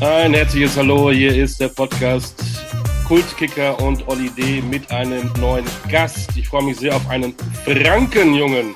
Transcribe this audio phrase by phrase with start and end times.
[0.00, 2.42] Ein herzliches Hallo, hier ist der Podcast
[3.06, 4.62] Kultkicker und Olli D.
[4.62, 6.34] mit einem neuen Gast.
[6.38, 7.34] Ich freue mich sehr auf einen
[7.64, 8.74] Frankenjungen,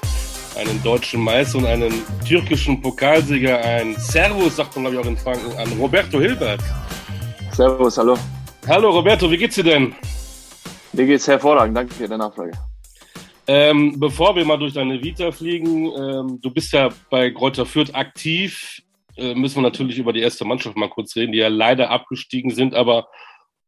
[0.55, 1.95] einen deutschen Meister und einen
[2.29, 3.59] türkischen Pokalsieger.
[3.59, 6.61] Ein Servus, sagt man glaube ich auch in Franken, an Roberto Hilbert.
[7.53, 8.19] Servus, hallo.
[8.69, 9.95] Hallo Roberto, wie geht's dir denn?
[10.93, 12.53] Mir geht's hervorragend, danke für die Nachfrage.
[13.47, 17.95] Ähm, bevor wir mal durch deine Vita fliegen, ähm, du bist ja bei Greuther Fürth
[17.95, 18.83] aktiv
[19.17, 22.75] müssen wir natürlich über die erste Mannschaft mal kurz reden, die ja leider abgestiegen sind,
[22.75, 23.09] aber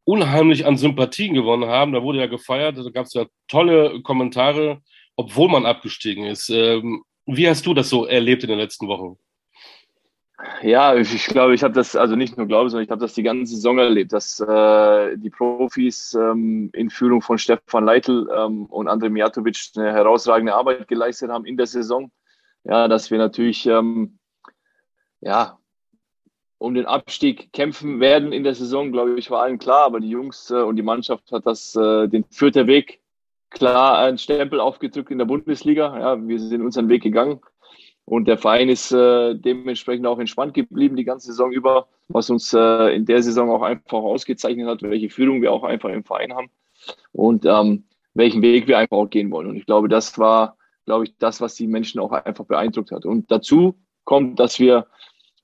[0.04, 1.92] unheimlich an Sympathien gewonnen haben.
[1.92, 4.80] Da wurde ja gefeiert, da gab es ja tolle Kommentare,
[5.16, 6.48] obwohl man abgestiegen ist.
[6.48, 9.18] Ähm, wie hast du das so erlebt in den letzten Wochen?
[10.62, 13.22] Ja, ich glaube, ich habe das, also nicht nur glaube, sondern ich habe das die
[13.22, 18.86] ganze Saison erlebt, dass äh, die Profis ähm, in Führung von Stefan Leitl ähm, und
[18.86, 22.10] André Mijatovic eine herausragende Arbeit geleistet haben in der Saison.
[22.64, 24.18] Ja, dass wir natürlich ähm,
[25.26, 25.58] ja,
[26.58, 29.84] um den Abstieg kämpfen werden in der Saison, glaube ich, war allen klar.
[29.84, 33.00] Aber die Jungs äh, und die Mannschaft hat das, äh, den vierten Weg
[33.50, 35.98] klar einen Stempel aufgedrückt in der Bundesliga.
[35.98, 37.40] Ja, wir sind unseren Weg gegangen.
[38.04, 42.52] Und der Verein ist äh, dementsprechend auch entspannt geblieben die ganze Saison über, was uns
[42.52, 46.32] äh, in der Saison auch einfach ausgezeichnet hat, welche Führung wir auch einfach im Verein
[46.32, 46.48] haben
[47.10, 49.48] und ähm, welchen Weg wir einfach auch gehen wollen.
[49.48, 53.04] Und ich glaube, das war, glaube ich, das, was die Menschen auch einfach beeindruckt hat.
[53.04, 54.86] Und dazu kommt, dass wir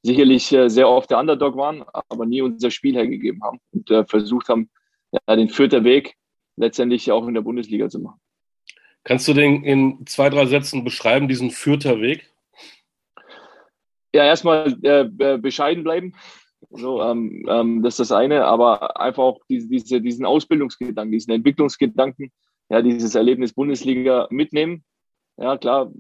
[0.03, 4.05] sicherlich äh, sehr oft der Underdog waren, aber nie unser Spiel hergegeben haben und äh,
[4.05, 4.71] versucht haben,
[5.13, 6.17] ja, den vierten Weg
[6.57, 8.21] letztendlich auch in der Bundesliga zu machen.
[9.05, 12.31] Kannst du den in zwei, drei Sätzen beschreiben, diesen vierter Weg?
[14.15, 16.15] Ja, erstmal äh, bescheiden bleiben.
[16.71, 21.33] So, ähm, ähm, das ist das eine, aber einfach auch diese, diese, diesen Ausbildungsgedanken, diesen
[21.33, 22.31] Entwicklungsgedanken,
[22.69, 24.85] ja, dieses Erlebnis Bundesliga mitnehmen.
[25.37, 25.91] Ja, klar,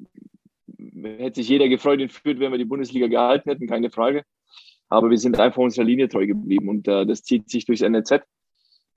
[0.94, 4.24] hätte sich jeder gefreut in Fürth, wenn wir die Bundesliga gehalten hätten, keine Frage.
[4.88, 8.22] Aber wir sind einfach unserer Linie treu geblieben und äh, das zieht sich durchs NLZ.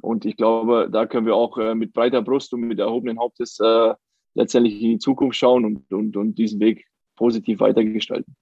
[0.01, 3.59] Und ich glaube, da können wir auch äh, mit breiter Brust und mit erhobenen Hauptes
[3.59, 3.93] äh,
[4.33, 6.85] letztendlich in die Zukunft schauen und, und, und diesen Weg
[7.15, 8.35] positiv weitergestalten.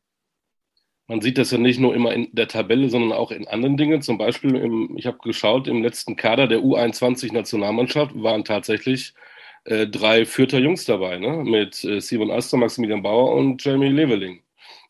[1.08, 4.02] Man sieht das ja nicht nur immer in der Tabelle, sondern auch in anderen Dingen.
[4.02, 9.14] Zum Beispiel, im, ich habe geschaut, im letzten Kader der U21-Nationalmannschaft waren tatsächlich
[9.66, 11.44] äh, drei Fürther Jungs dabei, ne?
[11.44, 14.41] mit äh, Simon Aster, Maximilian Bauer und Jamie Leveling.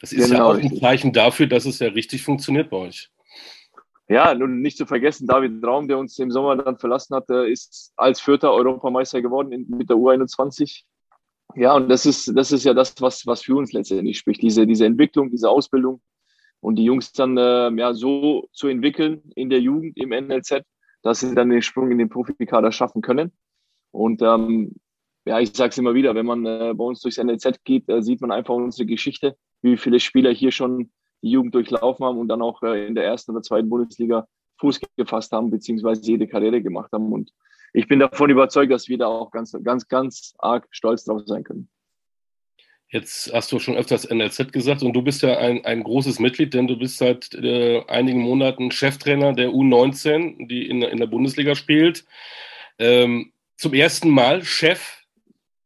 [0.02, 3.10] Das ist genau, ja auch ein Zeichen dafür, dass es ja richtig funktioniert bei euch.
[4.10, 7.94] Ja, nun nicht zu vergessen, David Raum, der uns im Sommer dann verlassen hat, ist
[7.96, 10.84] als Vierter Europameister geworden in, mit der U21.
[11.56, 14.68] Ja, und das ist, das ist ja das, was, was für uns letztendlich spricht, diese,
[14.68, 16.02] diese Entwicklung, diese Ausbildung
[16.60, 20.64] und die Jungs dann äh, ja, so zu entwickeln in der Jugend im NLZ,
[21.02, 23.32] dass sie dann den Sprung in den Profikader schaffen können.
[23.94, 24.76] Und ähm,
[25.26, 28.02] ja, ich sage es immer wieder, wenn man äh, bei uns durchs NLZ geht, äh,
[28.02, 32.28] sieht man einfach unsere Geschichte, wie viele Spieler hier schon die Jugend durchlaufen haben und
[32.28, 34.28] dann auch äh, in der ersten oder zweiten Bundesliga
[34.60, 37.12] Fuß gefasst haben, beziehungsweise jede Karriere gemacht haben.
[37.12, 37.32] Und
[37.74, 41.44] ich bin davon überzeugt, dass wir da auch ganz, ganz, ganz arg stolz drauf sein
[41.44, 41.70] können.
[42.90, 46.54] Jetzt hast du schon öfters NLZ gesagt und du bist ja ein, ein großes Mitglied,
[46.54, 51.56] denn du bist seit äh, einigen Monaten Cheftrainer der U19, die in, in der Bundesliga
[51.56, 52.06] spielt.
[52.78, 53.33] Ähm,
[53.64, 55.06] zum ersten Mal Chef.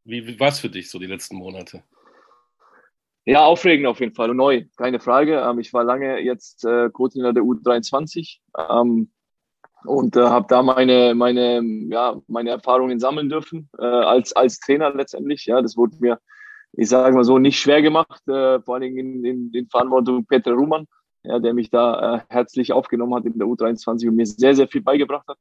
[0.03, 1.81] Wie, wie war es für dich so die letzten Monate?
[3.25, 5.40] Ja, aufregend auf jeden Fall und neu, keine Frage.
[5.40, 8.38] Ähm, ich war lange jetzt äh, Co-Trainer der U23
[8.69, 9.09] ähm,
[9.84, 14.94] und äh, habe da meine, meine, ja, meine Erfahrungen sammeln dürfen äh, als, als Trainer
[14.94, 15.47] letztendlich.
[15.47, 16.19] Ja, das wurde mir,
[16.74, 20.24] ich sage mal so, nicht schwer gemacht, äh, vor allen Dingen in, in, in Verantwortung
[20.28, 20.85] Peter Ruhmann,
[21.24, 24.68] ja, der mich da äh, herzlich aufgenommen hat in der U23 und mir sehr, sehr
[24.68, 25.40] viel beigebracht hat.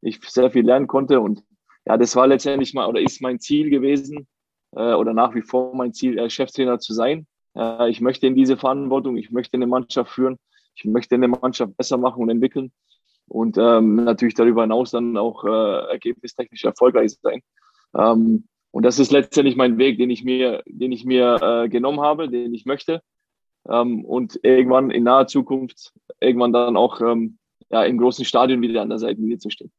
[0.00, 1.44] Ich sehr viel lernen konnte und
[1.86, 4.26] ja, das war letztendlich mal oder ist mein Ziel gewesen
[4.72, 7.26] äh, oder nach wie vor mein Ziel, äh, Cheftrainer zu sein.
[7.56, 10.38] Äh, ich möchte in diese Verantwortung, ich möchte eine Mannschaft führen,
[10.74, 12.72] ich möchte eine Mannschaft besser machen und entwickeln
[13.26, 17.42] und ähm, natürlich darüber hinaus dann auch äh, ergebnistechnisch erfolgreich sein.
[17.96, 22.00] Ähm, und das ist letztendlich mein Weg, den ich mir, den ich mir äh, genommen
[22.00, 23.02] habe, den ich möchte.
[23.68, 27.38] Ähm, und irgendwann in naher Zukunft, irgendwann dann auch ähm,
[27.70, 29.70] ja, im großen Stadion wieder an der Seitenlinie zu stehen.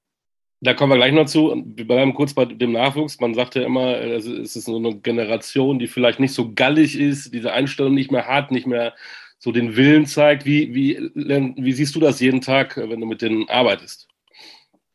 [0.63, 1.61] Da kommen wir gleich noch zu.
[1.65, 3.19] Wir bleiben kurz bei dem Nachwuchs.
[3.19, 7.33] Man sagt ja immer, es ist so eine Generation, die vielleicht nicht so gallig ist,
[7.33, 8.93] diese Einstellung nicht mehr hat, nicht mehr
[9.39, 10.45] so den Willen zeigt.
[10.45, 14.07] Wie, wie, wie siehst du das jeden Tag, wenn du mit denen arbeitest?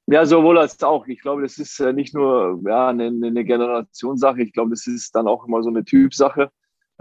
[0.06, 1.06] Ja, sowohl als auch.
[1.06, 4.42] Ich glaube, das ist äh, nicht nur ja, eine, eine Generationssache.
[4.42, 6.50] Ich glaube, das ist dann auch immer so eine Typsache.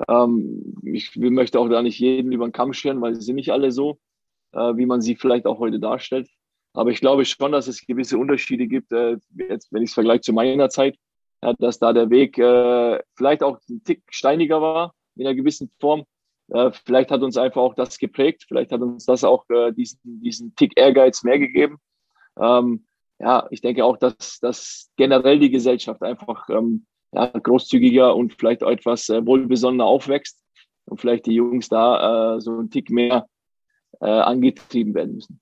[0.10, 3.54] Ähm, ich möchte auch da nicht jeden über den Kamm scheren, weil sie sind nicht
[3.54, 3.98] alle so,
[4.52, 6.28] äh, wie man sie vielleicht auch heute darstellt.
[6.78, 9.18] Aber ich glaube schon, dass es gewisse Unterschiede gibt, äh,
[9.50, 10.96] jetzt, wenn ich es vergleiche zu meiner Zeit,
[11.42, 15.72] ja, dass da der Weg äh, vielleicht auch ein Tick steiniger war in einer gewissen
[15.80, 16.04] Form.
[16.50, 20.00] Äh, vielleicht hat uns einfach auch das geprägt, vielleicht hat uns das auch äh, diesen,
[20.04, 21.80] diesen Tick Ehrgeiz mehr gegeben.
[22.40, 22.86] Ähm,
[23.18, 28.64] ja, ich denke auch, dass, dass generell die Gesellschaft einfach ähm, ja, großzügiger und vielleicht
[28.64, 30.44] auch etwas äh, wohlbesonnener aufwächst
[30.86, 33.26] und vielleicht die Jungs da äh, so einen Tick mehr
[34.00, 35.42] äh, angetrieben werden müssen.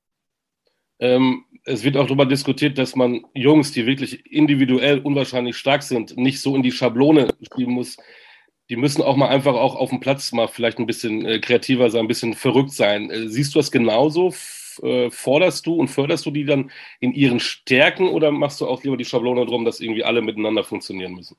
[0.99, 6.15] Ähm, es wird auch darüber diskutiert, dass man Jungs, die wirklich individuell unwahrscheinlich stark sind,
[6.15, 7.97] nicht so in die Schablone spielen muss.
[8.69, 11.89] Die müssen auch mal einfach auch auf dem Platz mal vielleicht ein bisschen äh, kreativer
[11.89, 13.09] sein, ein bisschen verrückt sein.
[13.09, 14.29] Äh, siehst du das genauso?
[14.29, 18.67] F äh, forderst du und förderst du die dann in ihren Stärken oder machst du
[18.67, 21.37] auch lieber die Schablone drum, dass irgendwie alle miteinander funktionieren müssen?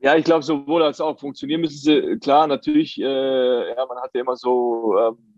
[0.00, 2.18] Ja, ich glaube, sowohl als auch funktionieren müssen sie.
[2.18, 5.31] Klar, natürlich, äh, ja, man hat ja immer so ähm,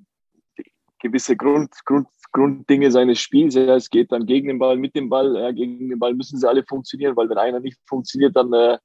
[1.04, 3.54] gewisse Grund, Grund, Grunddinge seines Spiels.
[3.54, 5.36] Ja, es geht dann gegen den Ball, mit dem Ball.
[5.36, 8.78] Ja, gegen den Ball müssen sie alle funktionieren, weil wenn einer nicht funktioniert, dann äh,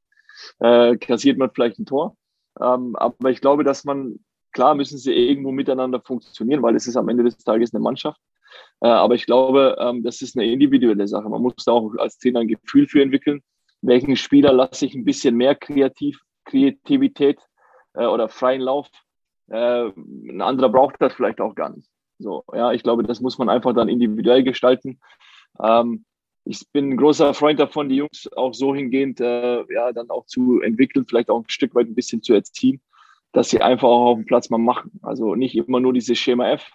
[0.60, 2.16] äh, kassiert man vielleicht ein Tor.
[2.62, 4.20] Ähm, aber ich glaube, dass man,
[4.52, 8.20] klar müssen sie irgendwo miteinander funktionieren, weil es ist am Ende des Tages eine Mannschaft.
[8.82, 11.30] Äh, aber ich glaube, ähm, das ist eine individuelle Sache.
[11.30, 13.42] Man muss da auch als Trainer ein Gefühl für entwickeln
[13.82, 17.40] welchen Spieler lasse ich ein bisschen mehr Kreativ, Kreativität
[17.94, 18.88] äh, oder freien Lauf.
[19.48, 21.90] Äh, ein anderer braucht das vielleicht auch gar nicht.
[22.20, 25.00] So, ja, ich glaube, das muss man einfach dann individuell gestalten.
[25.62, 26.06] Ähm,
[26.46, 30.26] ich bin ein großer Freund davon, die Jungs auch so hingehend, äh, ja, dann auch
[30.26, 32.82] zu entwickeln, vielleicht auch ein Stück weit ein bisschen zu erziehen,
[33.32, 35.00] dass sie einfach auch auf dem Platz mal machen.
[35.02, 36.72] Also nicht immer nur dieses Schema F.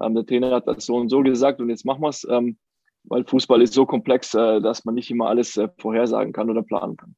[0.00, 2.26] Ähm, der Trainer hat das so und so gesagt und jetzt machen wir es.
[2.28, 2.58] Ähm,
[3.04, 6.62] weil Fußball ist so komplex, äh, dass man nicht immer alles äh, vorhersagen kann oder
[6.62, 7.14] planen kann.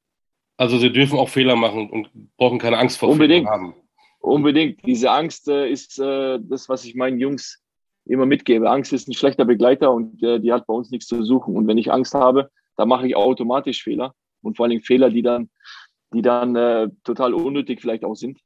[0.57, 3.47] Also sie dürfen auch Fehler machen und brauchen keine Angst vor Unbedingt.
[3.49, 3.75] Fehlern haben.
[4.21, 4.85] Unbedingt.
[4.87, 7.64] Diese Angst äh, ist das, was ich meinen Jungs
[8.07, 8.71] immer mitgebe.
[8.71, 11.57] Angst ist ein schlechter Begleiter und die hat bei uns nichts zu suchen.
[11.57, 15.23] Und wenn ich Angst habe, dann mache ich automatisch Fehler und vor allem Fehler, die
[15.23, 15.51] dann,
[16.13, 18.41] die dann äh, total unnötig vielleicht auch sind,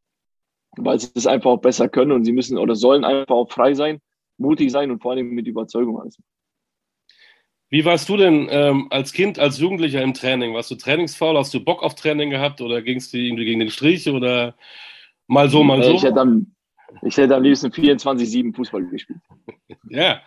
[0.76, 3.74] weil sie das einfach auch besser können und sie müssen oder sollen einfach auch frei
[3.74, 4.00] sein,
[4.36, 6.18] mutig sein und vor allem mit Überzeugung alles.
[7.70, 10.54] Wie warst du denn ähm, als Kind, als Jugendlicher im Training?
[10.54, 11.36] Warst du trainingsfaul?
[11.36, 14.54] Hast du Bock auf Training gehabt oder ging es dir irgendwie gegen den Strich oder
[15.26, 15.92] mal so, mal so?
[15.92, 16.54] Ich hätte am,
[17.02, 19.20] ich hätte am liebsten 24-7 Fußball gespielt.
[19.88, 20.20] ja.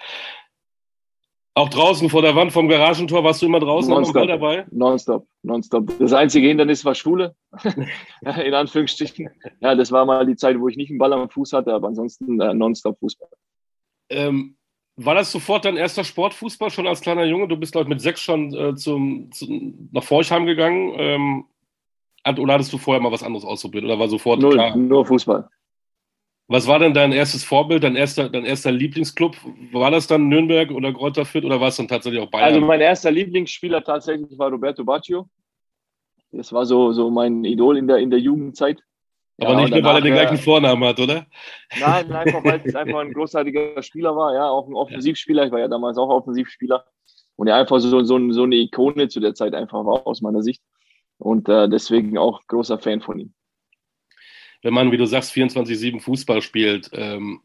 [1.54, 4.66] Auch draußen vor der Wand vom Garagentor warst du immer draußen nonstop, dabei?
[4.72, 5.92] Nonstop, nonstop.
[6.00, 7.36] Das einzige Hindernis war Schule,
[8.22, 9.30] in Anführungsstrichen.
[9.60, 11.90] Ja, das war mal die Zeit, wo ich nicht einen Ball am Fuß hatte, aber
[11.90, 13.28] ansonsten äh, nonstop Fußball.
[14.10, 14.56] Ähm,
[14.96, 17.50] war das sofort dein erster Sportfußball schon als kleiner Junge?
[17.50, 20.94] Du bist, glaube ich, mit sechs schon äh, zum, zum, nach Forchheim gegangen.
[20.98, 21.46] Ähm,
[22.38, 23.84] oder hattest du vorher mal was anderes ausprobiert?
[23.84, 24.78] Oder war sofort Null, klar?
[24.78, 25.50] Nur Fußball.
[26.52, 29.38] Was war denn dein erstes Vorbild, dein erster, dein erster Lieblingsclub?
[29.72, 32.50] War das dann Nürnberg oder Greuther Fürth oder war es dann tatsächlich auch Bayern?
[32.50, 35.30] Also mein erster Lieblingsspieler tatsächlich war Roberto Baccio.
[36.34, 38.84] Das war so, so mein Idol in der, in der Jugendzeit.
[39.40, 41.26] Aber ja, nicht nur, weil er den gleichen Vornamen hat, oder?
[41.80, 45.46] Nein, einfach weil es einfach ein großartiger Spieler war, ja, auch ein Offensivspieler.
[45.46, 46.84] Ich war ja damals auch Offensivspieler.
[47.38, 50.44] Und er einfach so, so, so eine Ikone zu der Zeit einfach war, aus meiner
[50.44, 50.62] Sicht.
[51.18, 53.34] Und äh, deswegen auch großer Fan von ihm.
[54.62, 57.42] Wenn man, wie du sagst, 24-7 Fußball spielt, ähm,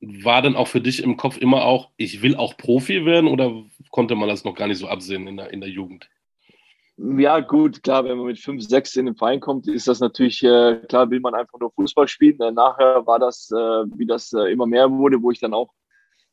[0.00, 3.62] war denn auch für dich im Kopf immer auch, ich will auch Profi werden oder
[3.90, 6.08] konnte man das noch gar nicht so absehen in der, in der Jugend?
[6.98, 10.42] Ja, gut, klar, wenn man mit 5, 6 in den Verein kommt, ist das natürlich,
[10.42, 12.38] äh, klar, will man einfach nur Fußball spielen.
[12.40, 13.56] Äh, nachher war das, äh,
[13.96, 15.72] wie das äh, immer mehr wurde, wo ich dann auch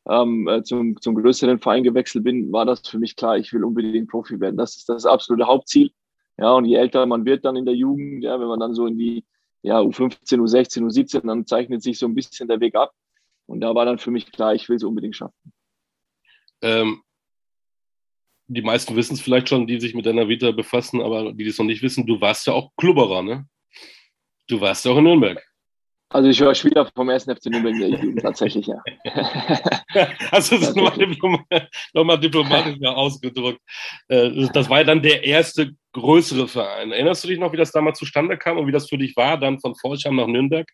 [0.10, 3.64] ähm, äh, zum, zum größeren Verein gewechselt bin, war das für mich klar, ich will
[3.64, 4.58] unbedingt Profi werden.
[4.58, 5.92] Das ist das absolute Hauptziel.
[6.38, 8.86] Ja, und je älter man wird dann in der Jugend, ja, wenn man dann so
[8.86, 9.26] in die
[9.62, 12.94] ja, U15, U16, U17, dann zeichnet sich so ein bisschen der Weg ab.
[13.46, 15.54] Und da war dann für mich klar, ich will es unbedingt schaffen.
[16.62, 17.02] Ähm,
[18.48, 21.58] die meisten wissen es vielleicht schon, die sich mit deiner Vita befassen, aber die das
[21.58, 23.48] noch nicht wissen, du warst ja auch Klubberer, ne?
[24.48, 25.49] Du warst ja auch in Nürnberg.
[26.12, 27.26] Also ich war Spieler vom 1.
[27.26, 28.82] FC Nürnberg der Jugend, tatsächlich, ja.
[30.32, 31.46] Hast du das nochmal, diplom
[31.94, 33.62] nochmal diplomatisch ausgedrückt?
[34.08, 36.92] Äh, das war ja dann der erste größere Verein.
[36.92, 39.38] Erinnerst du dich noch, wie das damals zustande kam und wie das für dich war,
[39.38, 40.68] dann von Forchheim nach Nürnberg?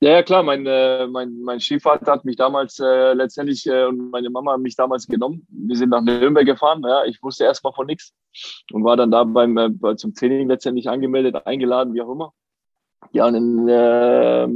[0.00, 4.10] Ja, ja klar, mein, äh, mein, mein Stiefvater hat mich damals äh, letztendlich äh, und
[4.10, 5.46] meine Mama haben mich damals genommen.
[5.48, 6.82] Wir sind nach Nürnberg gefahren.
[6.84, 7.04] Ja.
[7.04, 8.12] Ich wusste erstmal von nichts
[8.72, 12.32] und war dann da beim, äh, zum Training letztendlich angemeldet, eingeladen, wie auch immer.
[13.12, 14.48] Ja, und dann, äh,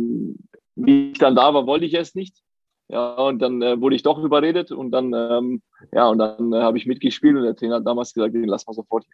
[0.76, 2.43] wie ich dann da war, wollte ich es nicht.
[2.88, 5.62] Ja, und dann äh, wurde ich doch überredet und dann, ähm,
[5.93, 8.67] ja, und dann äh, habe ich mitgespielt und der Trainer hat damals gesagt, den lass
[8.67, 9.05] mal sofort.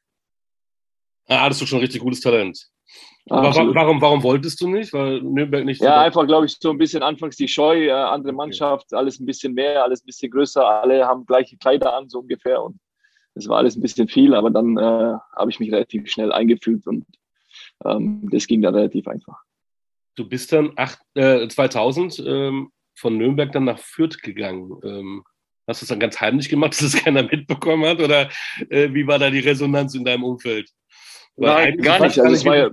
[1.27, 2.69] Ah, hattest du schon richtig gutes Talent.
[3.31, 3.75] Absolut.
[3.75, 4.93] warum, warum wolltest du nicht?
[4.93, 5.81] Weil Nürnberg nicht.
[5.81, 8.97] Ja, einfach, glaube ich, so ein bisschen anfangs die Scheu, äh, andere Mannschaft, okay.
[8.97, 12.63] alles ein bisschen mehr, alles ein bisschen größer, alle haben gleiche Kleider an, so ungefähr.
[12.63, 12.79] Und
[13.35, 16.87] es war alles ein bisschen viel, aber dann äh, habe ich mich relativ schnell eingefügt
[16.87, 17.07] und
[17.85, 19.43] ähm, das ging dann relativ einfach.
[20.17, 24.71] du bist dann acht, äh, 2000 ähm, von Nürnberg dann nach Fürth gegangen.
[24.85, 25.25] Ähm,
[25.67, 28.01] hast du es dann ganz heimlich gemacht, dass es keiner mitbekommen hat?
[28.01, 28.31] Oder
[28.71, 30.71] äh, wie war da die Resonanz in deinem Umfeld?
[31.37, 32.19] Nein, gar nicht.
[32.19, 32.71] Also es war ja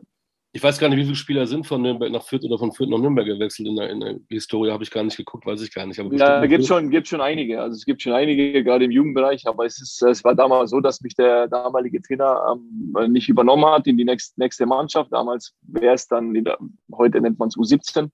[0.54, 2.90] ich weiß gar nicht, wie viele Spieler sind von Nürnberg nach Fürth oder von Fürth
[2.90, 3.70] nach Nürnberg gewechselt.
[3.70, 5.98] In der, in der Historie habe ich gar nicht geguckt, weiß ich gar nicht.
[5.98, 7.62] Ja, gibt schon, gibt schon einige.
[7.62, 9.48] Also es gibt schon einige, gerade im Jugendbereich.
[9.48, 12.58] Aber es, ist, es war damals so, dass mich der damalige Trainer
[13.00, 15.14] ähm, nicht übernommen hat in die nächste, nächste Mannschaft.
[15.14, 16.58] Damals wäre es dann, der,
[16.92, 18.10] heute nennt man es U17,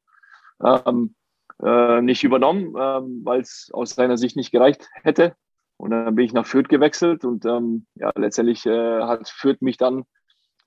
[0.63, 1.15] ähm,
[1.63, 5.35] äh, nicht übernommen, ähm, weil es aus seiner Sicht nicht gereicht hätte.
[5.77, 9.77] Und dann bin ich nach Fürth gewechselt und ähm, ja, letztendlich äh, hat Fürth mich
[9.77, 10.03] dann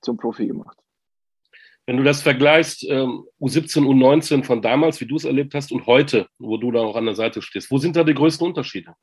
[0.01, 0.77] zum Profi gemacht.
[1.87, 5.87] Wenn du das vergleichst, ähm, U17, U19 von damals, wie du es erlebt hast, und
[5.87, 8.93] heute, wo du da auch an der Seite stehst, wo sind da die größten Unterschiede?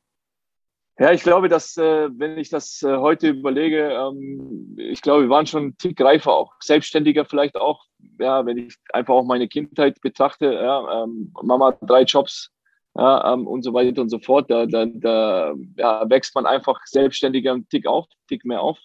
[0.97, 5.29] Ja, ich glaube, dass, äh, wenn ich das äh, heute überlege, ähm, ich glaube, wir
[5.29, 7.85] waren schon ein Tick reifer auch, selbstständiger vielleicht auch.
[8.19, 12.51] Ja, wenn ich einfach auch meine Kindheit betrachte, ja, ähm, Mama drei Jobs
[12.97, 16.81] ja, ähm, und so weiter und so fort, da, da, da ja, wächst man einfach
[16.85, 18.77] selbstständiger einen Tick auf, Tick mehr auf.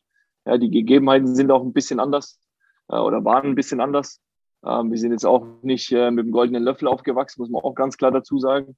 [0.47, 2.39] Ja, die Gegebenheiten sind auch ein bisschen anders
[2.89, 4.21] äh, oder waren ein bisschen anders.
[4.65, 7.75] Ähm, wir sind jetzt auch nicht äh, mit dem goldenen Löffel aufgewachsen, muss man auch
[7.75, 8.77] ganz klar dazu sagen.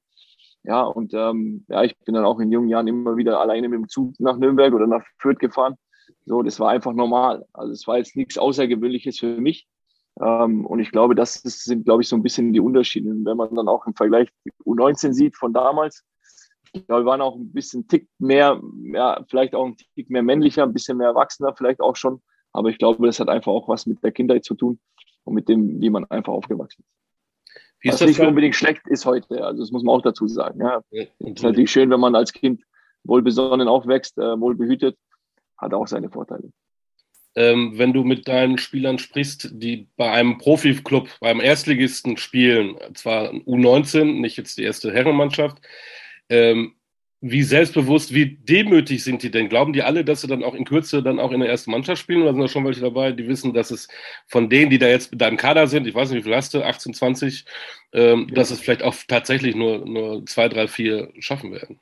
[0.64, 3.78] Ja, und ähm, ja, ich bin dann auch in jungen Jahren immer wieder alleine mit
[3.78, 5.76] dem Zug nach Nürnberg oder nach Fürth gefahren.
[6.24, 7.44] So, das war einfach normal.
[7.52, 9.68] Also es war jetzt nichts Außergewöhnliches für mich.
[10.20, 13.10] Ähm, und ich glaube, das sind, glaube ich, so ein bisschen die Unterschiede.
[13.10, 14.28] wenn man dann auch im Vergleich
[14.64, 16.04] U19 sieht von damals,
[16.72, 18.60] ich glaube, wir waren auch ein bisschen Tick mehr,
[18.92, 22.22] ja, vielleicht auch ein Tick mehr männlicher, ein bisschen mehr erwachsener, vielleicht auch schon.
[22.56, 24.78] Aber ich glaube, das hat einfach auch was mit der Kindheit zu tun
[25.24, 26.96] und mit dem, wie man einfach aufgewachsen ist.
[27.80, 30.60] Wie ist was nicht unbedingt schlecht ist heute, also das muss man auch dazu sagen.
[30.60, 30.80] Ja.
[30.90, 32.62] ja ist natürlich schön, wenn man als Kind
[33.04, 34.96] wohlbesonnen aufwächst, äh, wohlbehütet,
[35.58, 36.50] hat auch seine Vorteile.
[37.34, 43.28] Ähm, wenn du mit deinen Spielern sprichst, die bei einem Profiklub, beim Erstligisten spielen, zwar
[43.30, 45.58] U19, nicht jetzt die erste Herrenmannschaft,
[46.30, 46.75] ähm,
[47.20, 49.48] wie selbstbewusst, wie demütig sind die denn?
[49.48, 52.00] Glauben die alle, dass sie dann auch in Kürze dann auch in der ersten Mannschaft
[52.00, 52.22] spielen?
[52.22, 53.88] Oder sind da schon welche dabei, die wissen, dass es
[54.26, 56.52] von denen, die da jetzt in deinem Kader sind, ich weiß nicht, wie viel hast
[56.52, 57.44] du, 18, 20,
[57.92, 58.34] ähm, ja.
[58.34, 61.80] dass es vielleicht auch tatsächlich nur, nur zwei, drei, vier schaffen werden?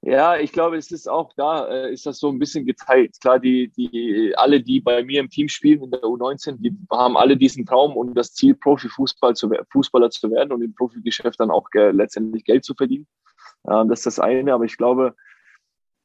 [0.00, 3.16] Ja, ich glaube, es ist auch da, äh, ist das so ein bisschen geteilt.
[3.20, 7.16] Klar, die, die, alle, die bei mir im Team spielen in der U19, die haben
[7.16, 11.50] alle diesen Traum und das Ziel, Profifußball zu, Fußballer zu werden und im Profigeschäft dann
[11.50, 13.08] auch letztendlich Geld zu verdienen.
[13.66, 15.14] Ähm, das ist das eine, aber ich glaube,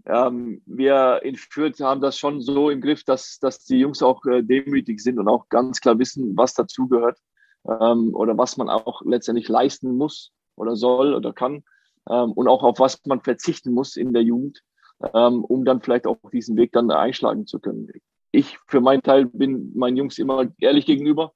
[0.06, 4.26] ähm, wir in Fürth haben das schon so im Griff, dass, dass die Jungs auch
[4.26, 7.20] äh, demütig sind und auch ganz klar wissen, was dazugehört
[7.68, 11.64] ähm, oder was man auch letztendlich leisten muss oder soll oder kann
[12.06, 14.62] und auch auf was man verzichten muss in der Jugend,
[15.00, 17.88] um dann vielleicht auch diesen Weg dann einschlagen zu können.
[18.34, 21.32] Ich für meinen Teil bin meinen Jungs immer ehrlich gegenüber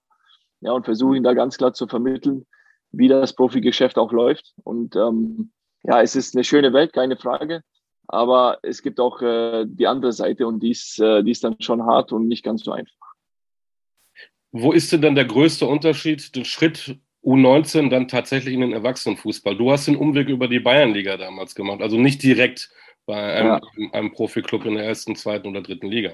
[0.59, 2.45] ja, und versuche ihnen da ganz klar zu vermitteln,
[2.91, 4.53] wie das Profigeschäft auch läuft.
[4.63, 4.97] Und
[5.87, 7.63] ja, es ist eine schöne Welt, keine Frage.
[8.07, 11.55] Aber es gibt auch äh, die andere Seite und die ist, äh, die ist dann
[11.59, 12.93] schon hart und nicht ganz so einfach.
[14.51, 19.57] Wo ist denn dann der größte Unterschied, den Schritt U19 dann tatsächlich in den Erwachsenenfußball?
[19.57, 22.69] Du hast den Umweg über die Bayernliga damals gemacht, also nicht direkt
[23.05, 23.91] bei einem, ja.
[23.91, 26.13] einem Profiklub in der ersten, zweiten oder dritten Liga.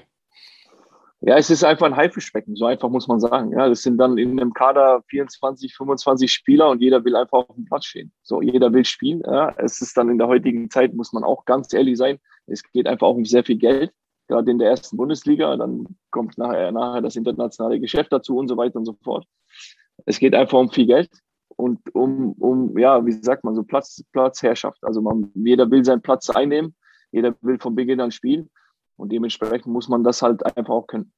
[1.26, 3.52] Ja, es ist einfach ein Haifischbecken, so einfach muss man sagen.
[3.52, 7.54] Ja, das sind dann in einem Kader 24, 25 Spieler und jeder will einfach auf
[7.54, 8.12] dem Platz stehen.
[8.22, 9.22] So, jeder will spielen.
[9.24, 12.62] Ja, es ist dann in der heutigen Zeit, muss man auch ganz ehrlich sein, es
[12.62, 13.90] geht einfach auch um sehr viel Geld,
[14.28, 15.56] gerade in der ersten Bundesliga.
[15.56, 19.26] Dann kommt nachher, nachher das internationale Geschäft dazu und so weiter und so fort.
[20.04, 21.10] Es geht einfach um viel Geld
[21.56, 24.84] und um, um ja, wie sagt man, so Platz, Platzherrschaft.
[24.84, 26.74] Also man, jeder will seinen Platz einnehmen,
[27.12, 28.50] jeder will von Beginn an spielen.
[28.96, 31.12] Und dementsprechend muss man das halt einfach auch können.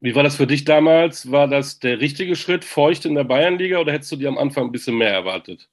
[0.00, 1.30] Wie war das für dich damals?
[1.30, 4.66] War das der richtige Schritt, feucht in der Bayernliga oder hättest du dir am Anfang
[4.66, 5.68] ein bisschen mehr erwartet?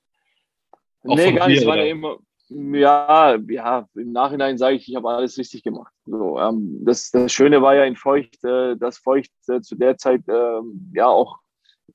[1.05, 1.65] Auch nee, gar nicht.
[1.65, 2.17] War ja immer,
[2.49, 5.93] ja, ja, im Nachhinein sage ich, ich habe alles richtig gemacht.
[6.05, 9.97] So, ähm, das, das Schöne war ja in Feucht, äh, dass Feucht äh, zu der
[9.97, 10.61] Zeit äh,
[10.93, 11.39] ja auch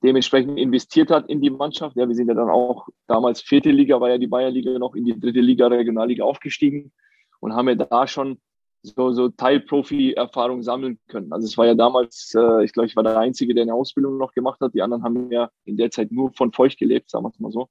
[0.03, 1.97] dementsprechend investiert hat in die Mannschaft.
[1.97, 5.05] Ja, wir sind ja dann auch damals vierte Liga, war ja die Bayernliga noch in
[5.05, 6.93] die dritte Liga, Regionalliga aufgestiegen
[7.41, 8.39] und haben ja da schon
[8.83, 11.33] so, so Teilprofi-Erfahrung sammeln können.
[11.33, 14.19] Also es war ja damals, äh, ich glaube, ich war der Einzige, der eine Ausbildung
[14.19, 14.75] noch gemacht hat.
[14.75, 17.53] Die anderen haben ja in der Zeit nur von Feucht gelebt, sagen wir es mal
[17.53, 17.69] so.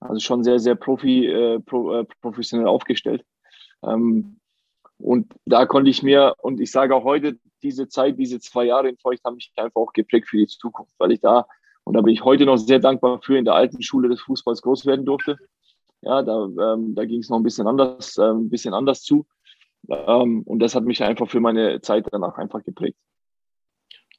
[0.00, 3.24] Also schon sehr, sehr profi, äh, pro, äh, professionell aufgestellt.
[3.82, 4.38] Ähm,
[4.98, 8.88] und da konnte ich mir, und ich sage auch heute, diese Zeit, diese zwei Jahre
[8.88, 11.46] in Feucht haben mich einfach auch geprägt für die Zukunft, weil ich da,
[11.84, 14.62] und da bin ich heute noch sehr dankbar für, in der alten Schule des Fußballs
[14.62, 15.36] groß werden durfte.
[16.02, 19.26] Ja, da, ähm, da ging es noch ein bisschen anders, äh, ein bisschen anders zu.
[19.88, 22.98] Ähm, und das hat mich einfach für meine Zeit danach einfach geprägt.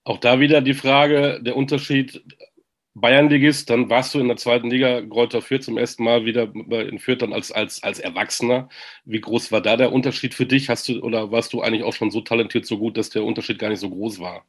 [0.03, 2.24] Auch da wieder die Frage, der Unterschied
[2.98, 6.98] Bayernligist, dann warst du in der zweiten Liga Greuther Fürth zum ersten Mal wieder in
[6.98, 8.69] Fürth dann als, als, als Erwachsener.
[9.03, 10.69] Wie groß war da der Unterschied für dich?
[10.69, 13.60] Hast du oder warst du eigentlich auch schon so talentiert, so gut, dass der Unterschied
[13.60, 14.45] gar nicht so groß war?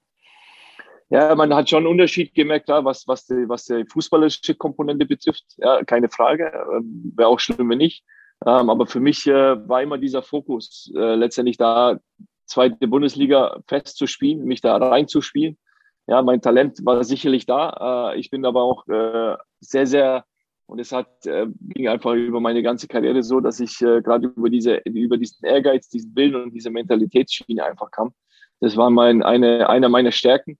[1.08, 5.44] Ja, man hat schon einen Unterschied gemerkt, was, was, die, was die fußballische Komponente betrifft.
[5.56, 6.52] Ja, keine Frage.
[6.72, 8.04] Ähm, Wäre auch schlimm, wenn nicht.
[8.44, 11.98] Ähm, aber für mich äh, war immer dieser Fokus, äh, letztendlich da
[12.44, 15.58] zweite Bundesliga festzuspielen, mich da reinzuspielen.
[16.06, 18.12] Ja, mein Talent war sicherlich da.
[18.12, 20.24] Äh, ich bin aber auch äh, sehr, sehr,
[20.66, 24.28] und es hat äh, ging einfach über meine ganze Karriere so, dass ich äh, gerade
[24.28, 28.14] über diese, über diesen Ehrgeiz, diesen Willen und diese Mentalitätsschiene einfach kam.
[28.60, 30.58] Das war mein, eine, einer meiner Stärken.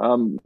[0.00, 0.40] Ähm,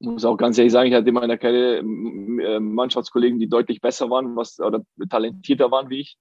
[0.00, 4.08] muss auch ganz ehrlich sagen, ich hatte in meiner Karriere äh, Mannschaftskollegen, die deutlich besser
[4.10, 6.18] waren, was oder talentierter waren wie ich.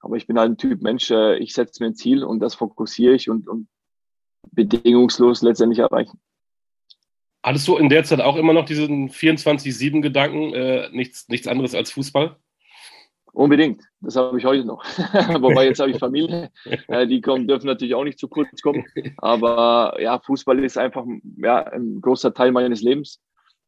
[0.00, 2.54] Aber ich bin halt ein Typ Mensch, äh, ich setze mir ein Ziel und das
[2.54, 3.68] fokussiere ich und, und
[4.52, 6.20] bedingungslos letztendlich erreichen.
[7.42, 11.92] Hattest du in der Zeit auch immer noch diesen 24-7-Gedanken, äh, nichts, nichts anderes als
[11.92, 12.36] Fußball?
[13.36, 13.82] Unbedingt.
[14.00, 14.82] Das habe ich heute noch.
[15.40, 16.50] Wobei jetzt habe ich Familie.
[16.88, 18.86] Äh, die kommen, dürfen natürlich auch nicht zu kurz kommen.
[19.18, 21.04] Aber ja, Fußball ist einfach
[21.36, 23.20] ja, ein großer Teil meines Lebens.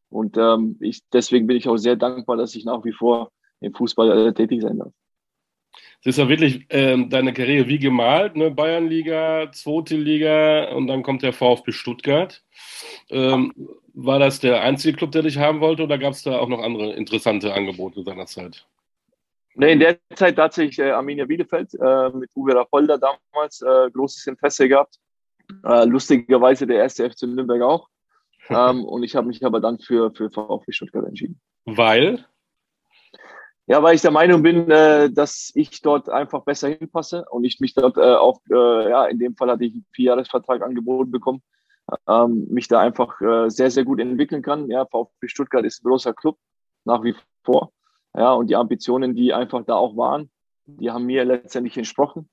[0.09, 3.75] Und ähm, ich, deswegen bin ich auch sehr dankbar, dass ich nach wie vor im
[3.75, 4.93] Fußball äh, tätig sein darf.
[6.01, 8.51] Es ist ja wirklich ähm, deine Karriere wie gemalt, ne?
[8.51, 12.43] Bayernliga, zweite Liga und dann kommt der VfB Stuttgart.
[13.11, 13.53] Ähm,
[13.93, 16.63] war das der einzige Club, der dich haben wollte oder gab es da auch noch
[16.63, 18.67] andere interessante Angebote seinerzeit?
[19.61, 24.29] Nee, in der Zeit tatsächlich äh, Arminia Bielefeld äh, mit Uwe Rapolda damals äh, großes
[24.29, 25.00] Interesse gehabt.
[25.65, 27.88] Äh, lustigerweise der erste FC Nürnberg auch.
[28.50, 31.38] Ähm, und ich habe mich aber dann für, für VfB Stuttgart entschieden.
[31.67, 32.25] Weil?
[33.67, 37.61] Ja, weil ich der Meinung bin, äh, dass ich dort einfach besser hinpasse und ich
[37.61, 41.43] mich dort äh, auch, äh, ja, in dem Fall hatte ich einen Vierjahresvertrag angeboten bekommen,
[42.09, 44.71] ähm, mich da einfach äh, sehr, sehr gut entwickeln kann.
[44.71, 46.38] Ja, VfB Stuttgart ist ein großer Club,
[46.87, 47.71] nach wie vor.
[48.17, 50.31] Ja, und die Ambitionen, die einfach da auch waren,
[50.67, 52.29] die haben mir letztendlich entsprochen.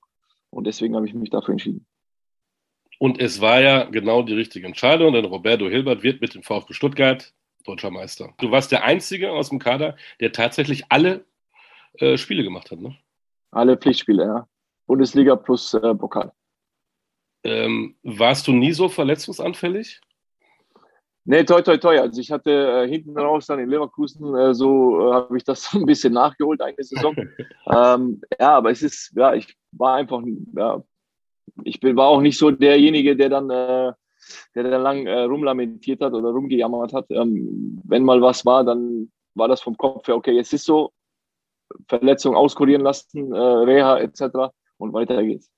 [0.50, 1.86] Und deswegen habe ich mich dafür entschieden.
[3.00, 6.74] Und es war ja genau die richtige Entscheidung, denn Roberto Hilbert wird mit dem VfB
[6.74, 7.34] Stuttgart
[7.66, 8.34] deutscher Meister.
[8.40, 11.26] Du warst der Einzige aus dem Kader, der tatsächlich alle
[11.96, 12.96] äh, Spiele gemacht hat, ne?
[13.52, 14.48] Alle Pflichtspiele, ja.
[14.86, 16.32] Bundesliga plus äh, Pokal.
[17.44, 20.02] Ähm, warst du nie so verletzungsanfällig?
[21.28, 22.00] Nee, toi, toi, toi.
[22.00, 25.70] Also ich hatte äh, hinten raus dann in Leverkusen, äh, so äh, habe ich das
[25.74, 27.16] ein bisschen nachgeholt, eine Saison.
[27.66, 30.22] ähm, ja, aber es ist, ja, ich war einfach,
[30.56, 30.84] ja,
[31.64, 33.92] ich bin, war auch nicht so derjenige, der dann, äh,
[34.54, 37.06] der dann lang äh, rumlamentiert hat oder rumgejammert hat.
[37.10, 40.92] Ähm, wenn mal was war, dann war das vom Kopf her, okay, jetzt ist so,
[41.88, 44.54] Verletzung auskurieren lassen, äh, Reha etc.
[44.78, 45.50] und weiter geht's.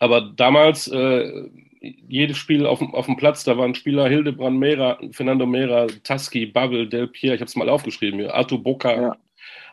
[0.00, 1.50] Aber damals äh,
[1.82, 6.88] jedes Spiel auf, auf dem Platz, da waren Spieler Hildebrand Mera, Fernando Mera, Taski, Babbel,
[6.88, 9.16] Del Pier, ich habe es mal aufgeschrieben hier, Artu Boca, ja.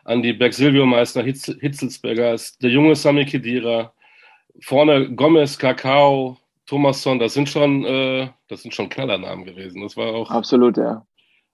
[0.04, 3.92] Andi Berg, Silvio Meister, Hitz, Hitzelsberger, der junge Sami Kedira,
[4.60, 9.82] vorne Gomez, Kakao, Thomasson, das sind schon, äh, das sind schon Knallernamen gewesen.
[9.82, 10.30] Das war auch.
[10.30, 11.04] Absolut, ja.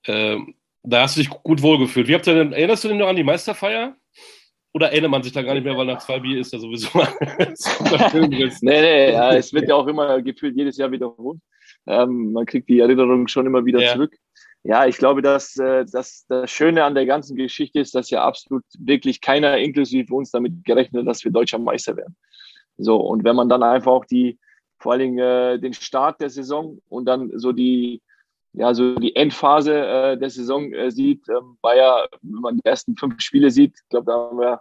[0.05, 0.38] Äh,
[0.83, 2.07] da hast du dich gut wohlgefühlt.
[2.07, 3.97] Wie habt ihr denn, erinnerst du dich noch an die Meisterfeier?
[4.77, 6.89] Oder erinnert man sich da gar nicht mehr, weil nach zwei Bier ist ja sowieso
[8.29, 11.41] nee, nee, ja, es wird ja auch immer gefühlt jedes Jahr wiederholt.
[11.87, 13.95] Ähm, man kriegt die Erinnerung schon immer wieder ja.
[13.95, 14.15] zurück.
[14.65, 18.23] Ja, ich glaube, dass, äh, dass das Schöne an der ganzen Geschichte ist, dass ja
[18.23, 22.15] absolut wirklich keiner, inklusive uns, damit gerechnet hat, dass wir deutscher Meister werden.
[22.77, 24.39] So, und wenn man dann einfach auch die,
[24.79, 28.03] vor allen Dingen äh, den Start der Saison und dann so die,
[28.53, 32.65] ja, so die Endphase äh, der Saison äh, sieht, ähm, war ja, wenn man die
[32.65, 34.61] ersten fünf Spiele sieht, ich glaube, da haben wir,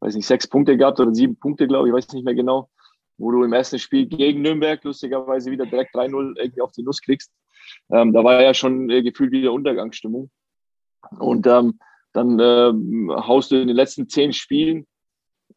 [0.00, 2.70] weiß nicht, sechs Punkte gehabt oder sieben Punkte, glaube ich, weiß nicht mehr genau,
[3.18, 7.00] wo du im ersten Spiel gegen Nürnberg lustigerweise wieder direkt 3-0 irgendwie auf die Nuss
[7.00, 7.32] kriegst.
[7.90, 10.30] Ähm, da war ja schon äh, gefühlt wieder Untergangsstimmung.
[11.18, 11.78] Und ähm,
[12.12, 14.86] dann ähm, haust du in den letzten zehn Spielen,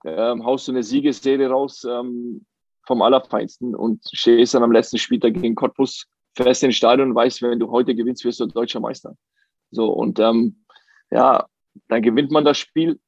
[0.05, 2.45] ähm, haust du eine Siegesserie raus ähm,
[2.85, 7.41] vom Allerfeinsten und stehst dann am letzten Spieltag gegen Cottbus fährst ins Stadion und weißt,
[7.43, 9.15] wenn du heute gewinnst, wirst du deutscher Meister.
[9.71, 10.63] So, und ähm,
[11.11, 11.47] ja,
[11.87, 12.99] dann gewinnt man das Spiel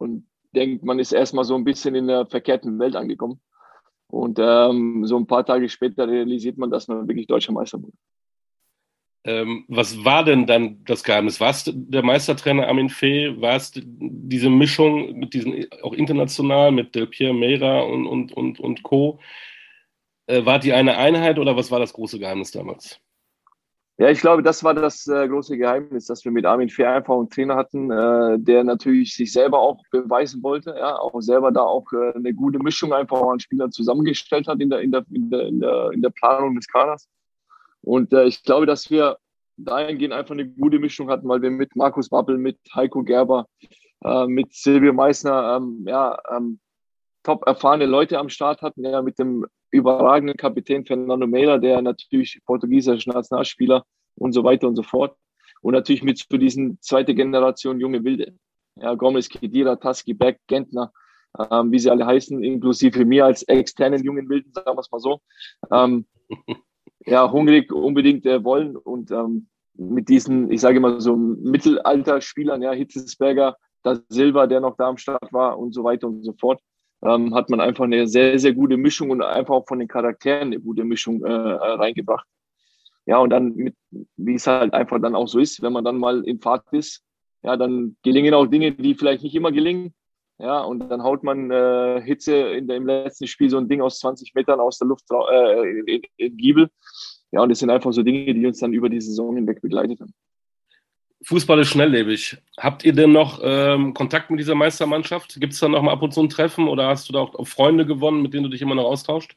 [0.00, 3.40] und denkt, man ist erstmal so ein bisschen in der verkehrten Welt angekommen.
[4.08, 7.96] Und ähm, so ein paar Tage später realisiert man, dass man wirklich deutscher Meister wurde.
[9.22, 11.40] Ähm, was war denn dann das Geheimnis?
[11.40, 13.40] War es der Meistertrainer Armin Fee?
[13.40, 18.58] War es diese Mischung mit diesen, auch international, mit Del Pierre Meira und, und, und,
[18.58, 19.20] und Co.?
[20.26, 22.98] Äh, war die eine Einheit oder was war das große Geheimnis damals?
[24.00, 27.18] Ja, ich glaube, das war das äh, große Geheimnis, dass wir mit Armin Fehr einfach
[27.18, 31.60] einen Trainer hatten, äh, der natürlich sich selber auch beweisen wollte, ja, auch selber da
[31.60, 35.28] auch äh, eine gute Mischung einfach an Spielern zusammengestellt hat in der, in der, in
[35.28, 37.10] der, in der, in der Planung des Kaders.
[37.82, 39.18] Und äh, ich glaube, dass wir
[39.58, 43.48] dahingehend einfach eine gute Mischung hatten, weil wir mit Markus Babbel, mit Heiko Gerber,
[44.02, 46.58] äh, mit Silvio Meissner, ähm, ja, ähm,
[47.22, 52.40] top erfahrene Leute am Start hatten, ja, mit dem überragenden Kapitän Fernando Mela, der natürlich
[52.46, 53.84] portugiesischer Nationalspieler
[54.16, 55.16] und so weiter und so fort.
[55.62, 58.34] Und natürlich mit für diesen zweite Generation junge Wilde.
[58.76, 60.92] Ja, Gomez, Kedira, Taski, Beck, Gentner,
[61.38, 65.00] ähm, wie sie alle heißen, inklusive mir als externen jungen Wilden, sagen wir es mal
[65.00, 65.20] so.
[65.70, 66.06] Ähm,
[67.06, 72.72] ja, hungrig unbedingt äh, wollen und ähm, mit diesen, ich sage mal so Mittelalter-Spielern, ja,
[72.72, 76.60] Hitzesberger, da Silva, der noch da am Start war und so weiter und so fort,
[77.02, 80.48] ähm, hat man einfach eine sehr, sehr gute Mischung und einfach auch von den Charakteren
[80.48, 82.26] eine gute Mischung äh, reingebracht.
[83.06, 83.74] Ja, und dann, mit,
[84.16, 87.02] wie es halt einfach dann auch so ist, wenn man dann mal in Fahrt ist,
[87.42, 89.94] ja, dann gelingen auch Dinge, die vielleicht nicht immer gelingen.
[90.38, 93.82] Ja, und dann haut man äh, Hitze in der, im letzten Spiel so ein Ding
[93.82, 96.70] aus 20 Metern aus der Luft äh, in, in Giebel.
[97.30, 100.00] Ja, und das sind einfach so Dinge, die uns dann über die Saison hinweg begleitet
[100.00, 100.14] haben.
[101.22, 102.38] Fußball ist schnelllebig.
[102.58, 105.38] Habt ihr denn noch ähm, Kontakt mit dieser Meistermannschaft?
[105.40, 107.46] Gibt es da noch mal ab und zu ein Treffen oder hast du da auch
[107.46, 109.36] Freunde gewonnen, mit denen du dich immer noch austauscht?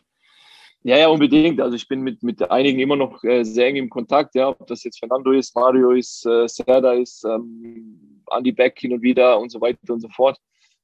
[0.84, 1.62] Ja, ja, unbedingt.
[1.62, 4.68] Also ich bin mit, mit einigen immer noch äh, sehr eng im Kontakt, ja, ob
[4.68, 9.40] das jetzt Fernando ist, Mario ist, äh, Serda ist, ähm, Andy Beck hin und wieder
[9.40, 10.40] und so weiter und so fort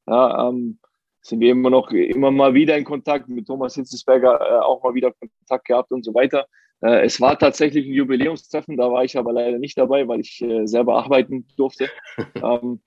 [0.10, 0.80] ja, ähm,
[1.22, 4.94] sind wir immer noch immer mal wieder in Kontakt mit Thomas Hitzesberger, äh, auch mal
[4.94, 6.48] wieder Kontakt gehabt und so weiter.
[6.82, 10.42] Äh, es war tatsächlich ein Jubiläumstreffen, da war ich aber leider nicht dabei, weil ich
[10.42, 11.90] äh, selber arbeiten durfte.
[12.36, 12.82] ähm,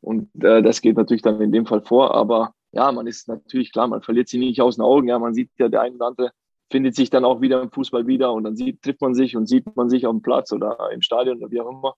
[0.00, 2.14] und äh, das geht natürlich dann in dem Fall vor.
[2.14, 5.08] Aber ja, man ist natürlich klar, man verliert sie nicht aus den Augen.
[5.08, 6.32] Ja, man sieht ja, der eine oder andere
[6.72, 9.46] findet sich dann auch wieder im Fußball wieder und dann sieht, trifft man sich und
[9.46, 11.94] sieht man sich auf dem Platz oder im Stadion oder wie auch immer.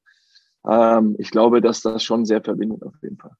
[0.68, 3.36] Ähm, ich glaube, dass das schon sehr verbindet auf jeden Fall.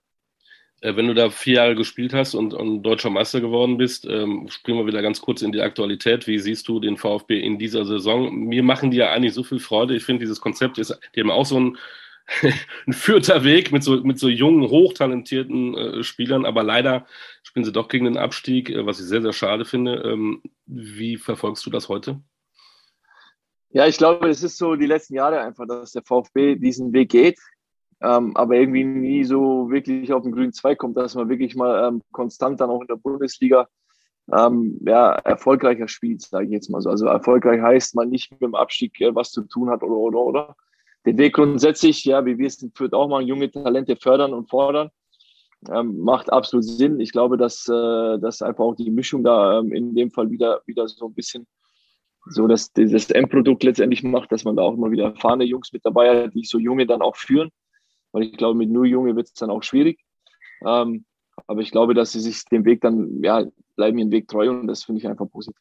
[0.85, 4.49] Äh, wenn du da vier Jahre gespielt hast und, und deutscher Meister geworden bist, ähm,
[4.51, 6.27] springen wir wieder ganz kurz in die Aktualität.
[6.27, 8.35] Wie siehst du den VfB in dieser Saison?
[8.35, 9.97] Mir machen die ja eigentlich so viel Freude.
[9.97, 11.79] Ich finde, dieses Konzept ist, die haben auch so ein,
[12.87, 17.07] ein vierter Weg mit so, mit so jungen, hochtalentierten äh, Spielern, aber leider
[17.43, 20.03] spielen sie doch gegen den Abstieg, äh, was ich sehr, sehr schade finde.
[20.03, 22.21] Ähm, wie verfolgst du das heute?
[23.71, 27.11] Ja, ich glaube, es ist so die letzten Jahre einfach, dass der VfB diesen Weg
[27.11, 27.39] geht
[28.05, 31.89] ähm, aber irgendwie nie so wirklich auf den grünen Zweig kommt, dass man wirklich mal
[31.89, 33.67] ähm, konstant dann auch in der Bundesliga
[34.33, 36.91] ähm, ja, erfolgreicher spielt, sage ich jetzt mal so.
[36.91, 40.19] Also erfolgreich heißt, man nicht mit dem Abstieg äh, was zu tun hat oder, oder,
[40.19, 40.57] oder.
[41.07, 44.49] Den Weg grundsätzlich, ja, wie wir es in Fürth auch machen, junge Talente fördern und
[44.49, 44.91] fordern,
[45.71, 47.01] ähm, macht absolut Sinn.
[47.01, 50.61] Ich glaube, dass, äh, dass einfach auch die Mischung da ähm, in dem Fall wieder,
[50.67, 51.47] wieder so ein bisschen
[52.27, 55.85] so dass das Endprodukt letztendlich macht, dass man da auch immer wieder erfahrene Jungs mit
[55.85, 57.51] dabei hat, die so junge dann auch führen
[58.15, 59.99] weil ich glaube, mit nur Junge wird es dann auch schwierig.
[60.65, 61.05] Ähm,
[61.49, 64.69] aber ich glaube, dass sie sich dem Weg dann, ja, bleiben ihren Weg treu und
[64.69, 65.61] das finde ich einfach positiv.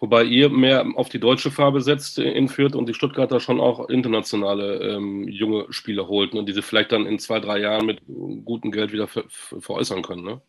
[0.00, 3.88] Wobei ihr mehr auf die deutsche Farbe setzt in Fürth und die Stuttgarter schon auch
[3.88, 8.02] internationale ähm, junge Spieler holten und diese vielleicht dann in zwei, drei Jahren mit
[8.44, 10.40] gutem Geld wieder ver veräußern können, ne?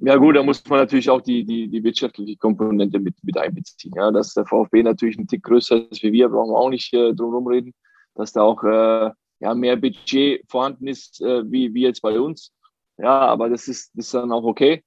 [0.00, 3.92] Ja gut, da muss man natürlich auch die, die, die wirtschaftliche Komponente mit, mit einbeziehen.
[3.94, 6.94] Ja, dass der VfB natürlich ein Tick größer ist wie wir, brauchen wir auch nicht
[6.94, 7.74] äh, drum herum reden.
[8.14, 9.10] Dass da auch äh,
[9.42, 12.52] ja, mehr Budget vorhanden ist, äh, wie, wie jetzt bei uns.
[12.96, 14.84] Ja, aber das ist, das ist dann auch okay.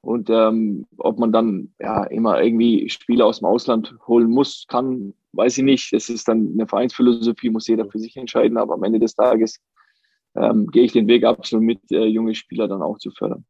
[0.00, 5.14] Und ähm, ob man dann ja immer irgendwie Spieler aus dem Ausland holen muss, kann,
[5.32, 5.92] weiß ich nicht.
[5.92, 8.56] Es ist dann eine Vereinsphilosophie, muss jeder für sich entscheiden.
[8.56, 9.60] Aber am Ende des Tages
[10.36, 13.44] ähm, gehe ich den Weg absolut mit, äh, junge Spieler dann auch zu fördern.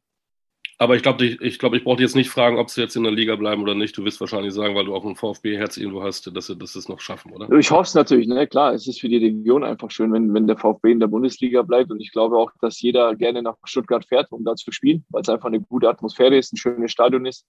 [0.81, 3.03] Aber ich glaube, ich, ich, glaub, ich brauche jetzt nicht fragen, ob sie jetzt in
[3.03, 3.97] der Liga bleiben oder nicht.
[3.97, 6.79] Du wirst wahrscheinlich sagen, weil du auch ein VfB-Herz irgendwo hast, dass sie, dass sie
[6.79, 7.51] es noch schaffen, oder?
[7.59, 8.47] Ich hoffe es natürlich, ne?
[8.47, 11.63] Klar, es ist für die Region einfach schön, wenn, wenn der VfB in der Bundesliga
[11.63, 11.91] bleibt.
[11.91, 15.23] Und ich glaube auch, dass jeder gerne nach Stuttgart fährt, um da zu spielen, weil
[15.23, 17.45] es einfach eine gute Atmosphäre ist, ein schönes Stadion ist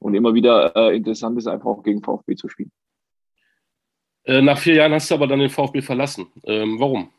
[0.00, 2.72] und immer wieder äh, interessant ist, einfach auch gegen VfB zu spielen.
[4.24, 6.26] Äh, nach vier Jahren hast du aber dann den VfB verlassen.
[6.42, 7.10] Ähm, warum?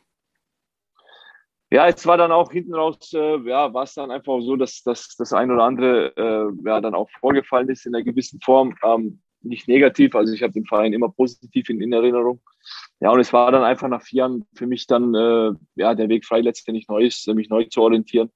[1.70, 4.82] Ja, es war dann auch hinten raus, äh, ja, war es dann einfach so, dass,
[4.82, 8.74] dass das ein oder andere äh, ja, dann auch vorgefallen ist in einer gewissen Form.
[8.82, 12.40] Ähm, nicht negativ, also ich habe den Verein immer positiv in, in, Erinnerung.
[13.00, 16.08] Ja, und es war dann einfach nach vier Jahren für mich dann äh, ja, der
[16.08, 18.30] Weg frei, letztendlich neu ist, mich neu zu orientieren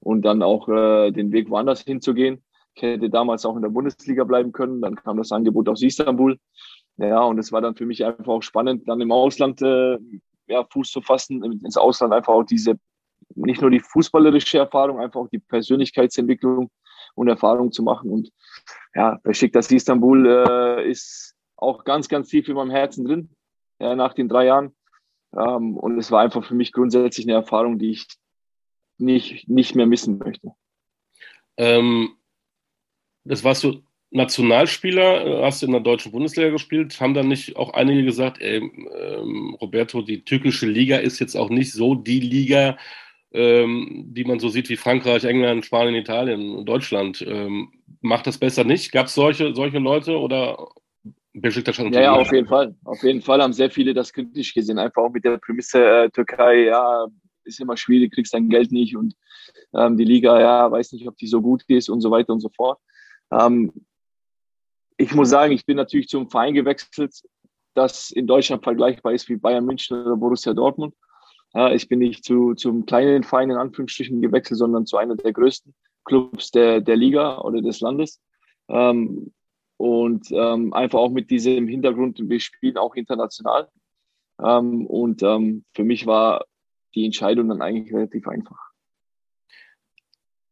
[0.00, 2.42] und dann auch äh, den Weg woanders hinzugehen.
[2.74, 6.38] Ich hätte damals auch in der Bundesliga bleiben können, dann kam das Angebot aus Istanbul.
[6.96, 9.98] Ja, und es war dann für mich einfach auch spannend, dann im Ausland äh,
[10.46, 12.78] ja, Fuß zu fassen, ins Ausland einfach auch diese,
[13.34, 16.70] nicht nur die fußballerische Erfahrung, einfach auch die Persönlichkeitsentwicklung
[17.14, 18.10] und Erfahrung zu machen.
[18.10, 18.30] Und
[18.94, 23.30] ja, das Istanbul äh, ist auch ganz, ganz tief in meinem Herzen drin,
[23.78, 24.74] ja, nach den drei Jahren.
[25.36, 28.06] Ähm, und es war einfach für mich grundsätzlich eine Erfahrung, die ich
[28.98, 30.52] nicht, nicht mehr missen möchte.
[31.56, 32.16] Ähm,
[33.24, 33.82] das warst du
[34.14, 38.40] Nationalspieler, äh, hast du in der deutschen Bundesliga gespielt, haben dann nicht auch einige gesagt,
[38.40, 42.78] ey, ähm, Roberto, die türkische Liga ist jetzt auch nicht so die Liga,
[43.32, 47.24] ähm, die man so sieht wie Frankreich, England, Spanien, Italien, Deutschland.
[47.26, 47.72] Ähm,
[48.02, 48.92] macht das besser nicht?
[48.92, 50.68] Gab es solche, solche Leute oder
[51.32, 51.92] Besiktas schon?
[51.92, 52.76] Ja, ja, auf jeden Fall.
[52.84, 54.78] Auf jeden Fall haben sehr viele das kritisch gesehen.
[54.78, 57.08] Einfach auch mit der Prämisse äh, Türkei, ja,
[57.42, 59.16] ist immer schwierig, kriegst dein Geld nicht und
[59.74, 62.40] ähm, die Liga, ja, weiß nicht, ob die so gut ist und so weiter und
[62.40, 62.78] so fort.
[63.32, 63.72] Ähm,
[64.96, 67.14] ich muss sagen, ich bin natürlich zum Verein gewechselt,
[67.74, 70.94] das in Deutschland vergleichbar ist wie Bayern München oder Borussia Dortmund.
[71.52, 75.32] Ja, ich bin nicht zu, zum kleinen Verein in Anführungsstrichen gewechselt, sondern zu einer der
[75.32, 78.20] größten Clubs der, der Liga oder des Landes.
[78.68, 79.32] Ähm,
[79.76, 83.68] und ähm, einfach auch mit diesem Hintergrund, wir spielen auch international.
[84.42, 86.44] Ähm, und ähm, für mich war
[86.94, 88.63] die Entscheidung dann eigentlich relativ einfach.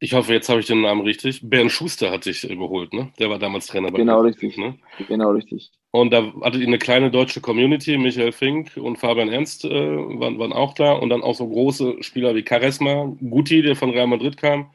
[0.02, 1.48] Ich hoffe, jetzt habe ich den Namen richtig.
[1.48, 3.12] Bernd Schuster hat sich überholt, ne?
[3.20, 4.58] Der war damals Trainer bei Genau, richtig.
[4.58, 4.76] Ne?
[5.06, 5.70] Genau, richtig.
[5.92, 7.96] Und da hattet ihr eine kleine deutsche Community.
[7.96, 10.94] Michael Fink und Fabian Ernst äh, waren, waren, auch da.
[10.94, 14.72] Und dann auch so große Spieler wie Charisma, Guti, der von Real Madrid kam.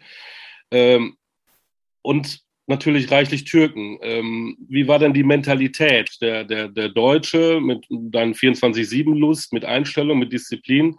[0.72, 1.18] Ähm,
[2.04, 4.00] und natürlich reichlich Türken.
[4.04, 10.20] Ähm, wie war denn die Mentalität der, der, der Deutsche mit deinen 24-7-Lust, mit Einstellung,
[10.20, 10.96] mit Disziplin?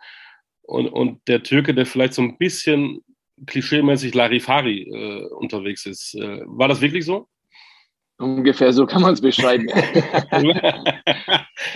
[0.65, 3.03] Und, und der Türke, der vielleicht so ein bisschen
[3.47, 6.15] klischeemäßig Larifari äh, unterwegs ist.
[6.15, 7.29] Äh, war das wirklich so?
[8.19, 9.67] Ungefähr so kann man es beschreiben.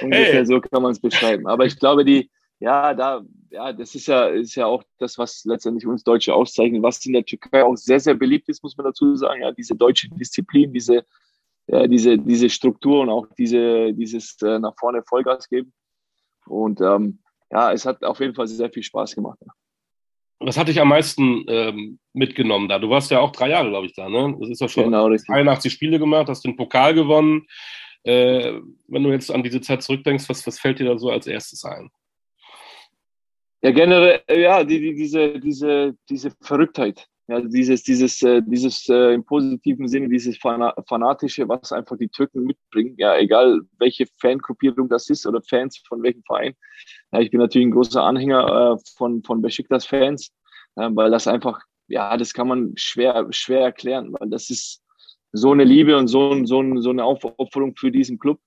[0.02, 0.46] Ungefähr hey.
[0.46, 1.46] so kann man es beschreiben.
[1.46, 5.44] Aber ich glaube, die, ja, da, ja, das ist ja, ist ja auch das, was
[5.44, 8.86] letztendlich uns Deutsche auszeichnet, was in der Türkei auch sehr, sehr beliebt ist, muss man
[8.86, 9.42] dazu sagen.
[9.42, 11.04] Ja, diese deutsche Disziplin, diese,
[11.68, 15.72] ja, diese, diese Struktur und auch diese, dieses äh, nach vorne Vollgas geben.
[16.46, 17.20] Und ähm,
[17.52, 19.38] ja, es hat auf jeden Fall sehr viel Spaß gemacht.
[19.46, 19.52] Ja.
[20.44, 22.78] Was hat dich am meisten ähm, mitgenommen da?
[22.78, 24.36] Du warst ja auch drei Jahre, glaube ich, da, ne?
[24.40, 27.46] Das ist ja schon genau, 81 Spiele gemacht, hast den Pokal gewonnen.
[28.04, 28.54] Äh,
[28.88, 31.64] wenn du jetzt an diese Zeit zurückdenkst, was, was fällt dir da so als erstes
[31.64, 31.90] ein?
[33.62, 37.06] Ja, generell, ja, die, die, diese, diese, diese Verrücktheit.
[37.32, 42.44] Ja, dieses, dieses, äh, dieses äh, im positiven Sinne, dieses Fanatische, was einfach die Türken
[42.44, 42.94] mitbringen.
[42.98, 46.54] Ja, egal welche Fangruppierung das ist oder Fans von welchem Verein.
[47.10, 50.30] Ja, ich bin natürlich ein großer Anhänger äh, von, von Besiktas-Fans,
[50.76, 54.82] äh, weil das einfach, ja, das kann man schwer, schwer erklären, weil das ist
[55.32, 58.40] so eine Liebe und so, so, so eine Aufopferung für diesen Club.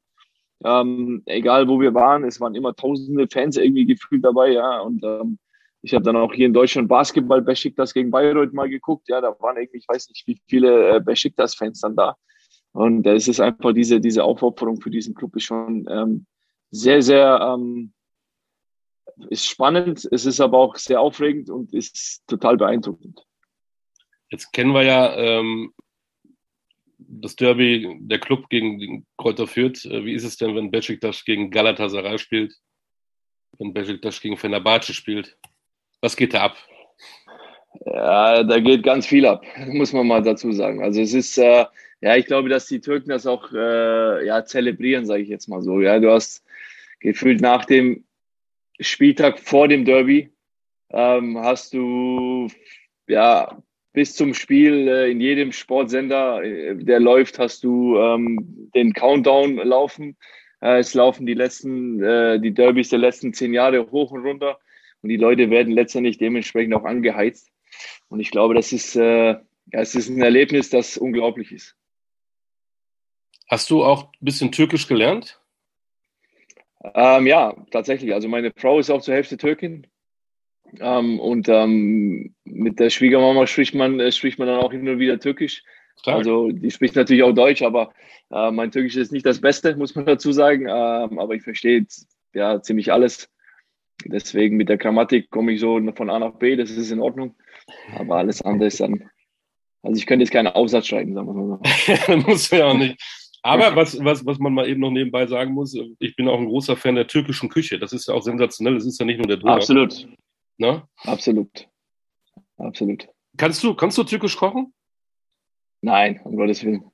[0.64, 5.04] Ähm, egal wo wir waren, es waren immer tausende Fans irgendwie gefühlt dabei, ja, und
[5.04, 5.40] ähm,
[5.86, 9.08] ich habe dann auch hier in Deutschland Basketball Besiktas gegen Bayreuth mal geguckt.
[9.08, 12.18] Ja, da waren irgendwie, ich weiß nicht, wie viele äh, Besiktas-Fans dann da.
[12.72, 16.26] Und es ist einfach diese, diese Aufopferung für diesen Club ist schon ähm,
[16.72, 17.94] sehr, sehr ähm,
[19.30, 20.10] ist spannend.
[20.12, 23.24] Es ist aber auch sehr aufregend und ist total beeindruckend.
[24.32, 25.72] Jetzt kennen wir ja ähm,
[26.98, 29.86] das Derby, der Club gegen Kräuter Fürth.
[29.86, 32.56] Äh, wie ist es denn, wenn Besiktas gegen Galatasaray spielt?
[33.60, 35.38] Wenn Besiktas gegen Fenerbahce spielt?
[36.02, 36.58] Was geht da ab?
[37.86, 40.84] Ja, da geht ganz viel ab, muss man mal dazu sagen.
[40.84, 41.66] Also es ist, äh,
[42.02, 45.62] ja, ich glaube, dass die Türken das auch äh, ja, zelebrieren, sage ich jetzt mal
[45.62, 45.82] so.
[45.82, 46.44] Ja, du hast
[47.00, 48.06] gefühlt nach dem
[48.80, 50.32] Spieltag vor dem Derby
[50.92, 52.48] ähm, hast du
[53.08, 53.58] ja
[53.94, 59.56] bis zum Spiel äh, in jedem Sportsender, äh, der läuft, hast du ähm, den Countdown
[59.58, 60.18] laufen.
[60.62, 64.60] Äh, es laufen die letzten, äh, die Derbys der letzten zehn Jahre hoch und runter.
[65.06, 67.52] Und die Leute werden letztendlich dementsprechend auch angeheizt.
[68.08, 69.40] Und ich glaube, das ist, äh, ja,
[69.72, 71.76] es ist ein Erlebnis, das unglaublich ist.
[73.48, 75.40] Hast du auch ein bisschen Türkisch gelernt?
[76.96, 78.16] Ähm, ja, tatsächlich.
[78.16, 79.86] Also meine Frau ist auch zur Hälfte Türkin.
[80.80, 84.98] Ähm, und ähm, mit der Schwiegermama spricht man, äh, spricht man dann auch hin und
[84.98, 85.62] wieder Türkisch.
[86.00, 86.18] Stark.
[86.18, 87.94] Also die spricht natürlich auch Deutsch, aber
[88.32, 90.62] äh, mein Türkisch ist nicht das Beste, muss man dazu sagen.
[90.62, 91.86] Ähm, aber ich verstehe
[92.34, 93.30] ja ziemlich alles.
[94.04, 97.36] Deswegen mit der Grammatik komme ich so von A nach B, das ist in Ordnung.
[97.98, 99.10] Aber alles andere ist dann.
[99.82, 101.60] Also ich könnte jetzt keinen Aufsatz schreiben, sagen wir mal
[102.08, 102.18] so.
[102.30, 103.02] muss ja auch nicht.
[103.44, 106.48] Aber was, was, was man mal eben noch nebenbei sagen muss, ich bin auch ein
[106.48, 107.78] großer Fan der türkischen Küche.
[107.78, 108.74] Das ist ja auch sensationell.
[108.74, 109.54] Das ist ja nicht nur der Döner.
[109.54, 110.08] Absolut.
[110.58, 110.88] Na?
[111.04, 111.68] Absolut.
[112.58, 113.08] Absolut.
[113.38, 114.74] Kannst du, kannst du türkisch kochen?
[115.82, 116.86] Nein, um Gottes Willen.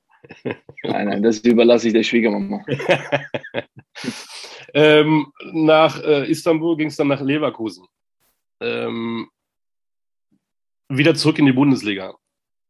[0.84, 2.64] Nein, nein, das überlasse ich der Schwiegermama.
[4.74, 7.86] ähm, nach äh, Istanbul ging es dann nach Leverkusen.
[8.60, 9.28] Ähm,
[10.88, 12.14] wieder zurück in die Bundesliga.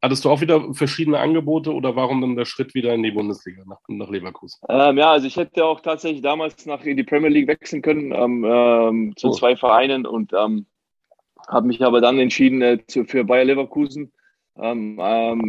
[0.00, 3.62] Hattest du auch wieder verschiedene Angebote oder warum dann der Schritt wieder in die Bundesliga
[3.66, 4.58] nach, nach Leverkusen?
[4.68, 8.12] Ähm, ja, also ich hätte auch tatsächlich damals nach in die Premier League wechseln können
[8.12, 9.32] ähm, ähm, zu oh.
[9.32, 10.66] zwei Vereinen und ähm,
[11.46, 14.12] habe mich aber dann entschieden äh, zu, für Bayer Leverkusen.
[14.56, 14.98] Ähm,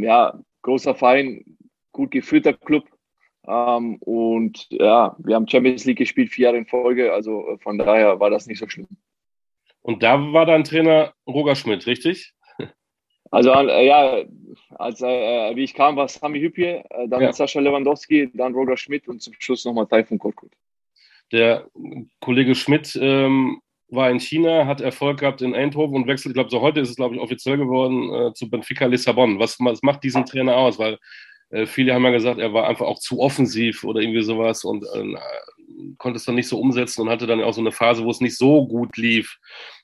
[0.03, 1.43] ja, großer Verein,
[1.93, 2.85] gut geführter Club.
[3.47, 7.13] Ähm, und ja, wir haben Champions League gespielt, vier Jahre in Folge.
[7.13, 8.87] Also äh, von daher war das nicht so schlimm.
[9.81, 12.33] Und da war dein Trainer Roger Schmidt, richtig?
[13.31, 14.23] Also äh, ja,
[14.75, 17.33] als äh, wie ich kam, war Sami Hüppje, äh, dann ja.
[17.33, 20.51] Sascha Lewandowski, dann Roger Schmidt und zum Schluss nochmal Taifun Korkut.
[21.31, 21.67] Der
[22.19, 26.51] Kollege Schmidt ähm, war in China, hat Erfolg gehabt in Eindhoven und wechselt, ich glaube,
[26.51, 29.39] so heute ist es, glaube ich, offiziell geworden äh, zu Benfica Lissabon.
[29.39, 30.77] Was, was macht diesen Trainer aus?
[30.77, 30.99] Weil
[31.53, 34.83] äh, viele haben ja gesagt, er war einfach auch zu offensiv oder irgendwie sowas und
[34.83, 35.15] äh,
[35.97, 38.21] konnte es dann nicht so umsetzen und hatte dann auch so eine Phase, wo es
[38.21, 39.37] nicht so gut lief.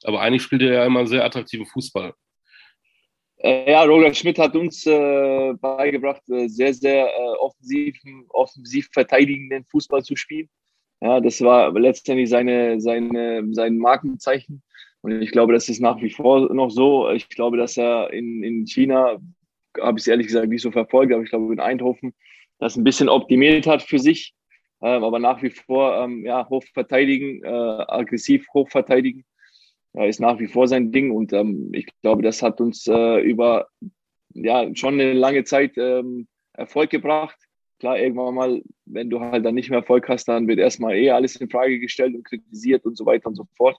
[0.04, 2.14] Aber eigentlich spielte er ja immer sehr attraktiven Fußball.
[3.38, 7.96] Äh, ja, Roger Schmidt hat uns äh, beigebracht, äh, sehr, sehr äh, offensiv,
[8.30, 10.50] offensiv verteidigenden Fußball zu spielen.
[11.02, 14.64] Ja, das war letztendlich seine, seine, sein Markenzeichen.
[15.02, 17.10] Und ich glaube, das ist nach wie vor noch so.
[17.12, 19.18] Ich glaube, dass er in, in China,
[19.80, 22.14] habe ich es ehrlich gesagt nicht so verfolgt, aber ich glaube in Eindhoven
[22.60, 24.34] das ein bisschen optimiert hat für sich.
[24.82, 29.26] Ähm, aber nach wie vor ähm, ja, hoch verteidigen, äh, aggressiv hoch verteidigen,
[29.94, 31.12] ja, ist nach wie vor sein Ding.
[31.12, 33.68] Und ähm, ich glaube, das hat uns äh, über
[34.34, 37.38] ja, schon eine lange Zeit ähm, Erfolg gebracht.
[37.80, 41.12] Klar, irgendwann mal, wenn du halt dann nicht mehr Erfolg hast, dann wird erstmal eh
[41.12, 43.78] alles in Frage gestellt und kritisiert und so weiter und so fort.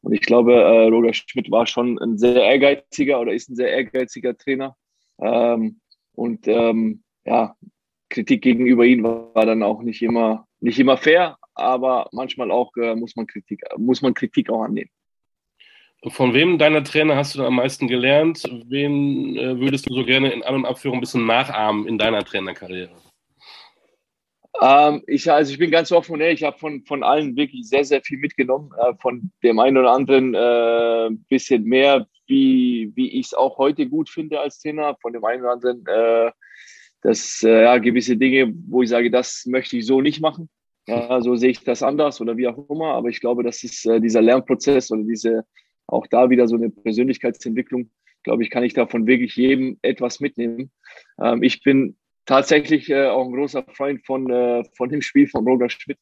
[0.00, 3.70] Und ich glaube, äh, Roger Schmidt war schon ein sehr ehrgeiziger oder ist ein sehr
[3.70, 4.76] ehrgeiziger Trainer.
[5.18, 5.80] Ähm,
[6.14, 7.56] und ähm, ja,
[8.08, 12.94] Kritik gegenüber ihm war, dann auch nicht immer, nicht immer fair, aber manchmal auch äh,
[12.94, 14.90] muss, man Kritik, muss man Kritik auch annehmen.
[16.08, 18.42] Von wem deiner Trainer hast du am meisten gelernt?
[18.66, 22.22] Wen äh, würdest du so gerne in An- und Abführung ein bisschen nachahmen in deiner
[22.22, 22.90] Trainerkarriere?
[24.60, 27.68] Ähm, ich, also ich bin ganz offen und ehrlich, ich habe von, von allen wirklich
[27.68, 28.70] sehr, sehr viel mitgenommen.
[28.78, 33.88] Äh, von dem einen oder anderen äh, bisschen mehr, wie, wie ich es auch heute
[33.88, 34.96] gut finde als Trainer.
[35.00, 36.30] Von dem einen oder anderen, äh,
[37.02, 40.48] dass äh, ja, gewisse Dinge, wo ich sage, das möchte ich so nicht machen.
[40.86, 42.94] Ja, so sehe ich das anders oder wie auch immer.
[42.94, 45.44] Aber ich glaube, das ist äh, dieser Lernprozess oder diese
[45.86, 47.90] auch da wieder so eine Persönlichkeitsentwicklung,
[48.22, 50.70] glaube ich, kann ich davon wirklich jedem etwas mitnehmen.
[51.22, 55.44] Ähm, ich bin tatsächlich äh, auch ein großer Freund von, äh, von dem Spiel von
[55.44, 55.98] Roger Schmidt,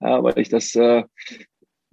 [0.00, 1.04] ja, weil ich das äh,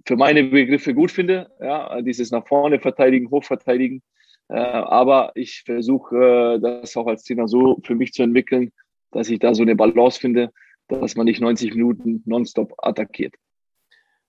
[0.06, 4.02] für meine Begriffe gut finde, ja, dieses nach vorne verteidigen, hochverteidigen.
[4.48, 8.72] Äh, aber ich versuche äh, das auch als Trainer so für mich zu entwickeln,
[9.10, 10.52] dass ich da so eine Balance finde,
[10.88, 13.34] dass man nicht 90 Minuten nonstop attackiert.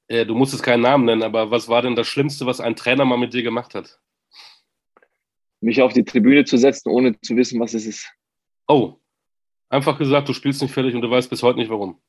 [0.08, 2.76] Äh, du musst es keinen Namen nennen, aber was war denn das Schlimmste, was ein
[2.76, 4.00] Trainer mal mit dir gemacht hat?
[5.60, 8.10] Mich auf die Tribüne zu setzen, ohne zu wissen, was es ist.
[8.68, 8.94] Oh,
[9.70, 12.00] einfach gesagt, du spielst nicht fertig und du weißt bis heute nicht warum.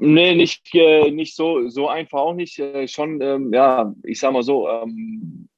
[0.00, 2.58] Nee, nicht, äh, nicht so, so einfach auch nicht.
[2.60, 5.48] Äh, schon, ähm, ja, ich sag mal so, ähm,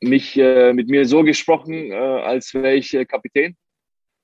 [0.00, 3.56] mich äh, mit mir so gesprochen, äh, als wäre ich äh, Kapitän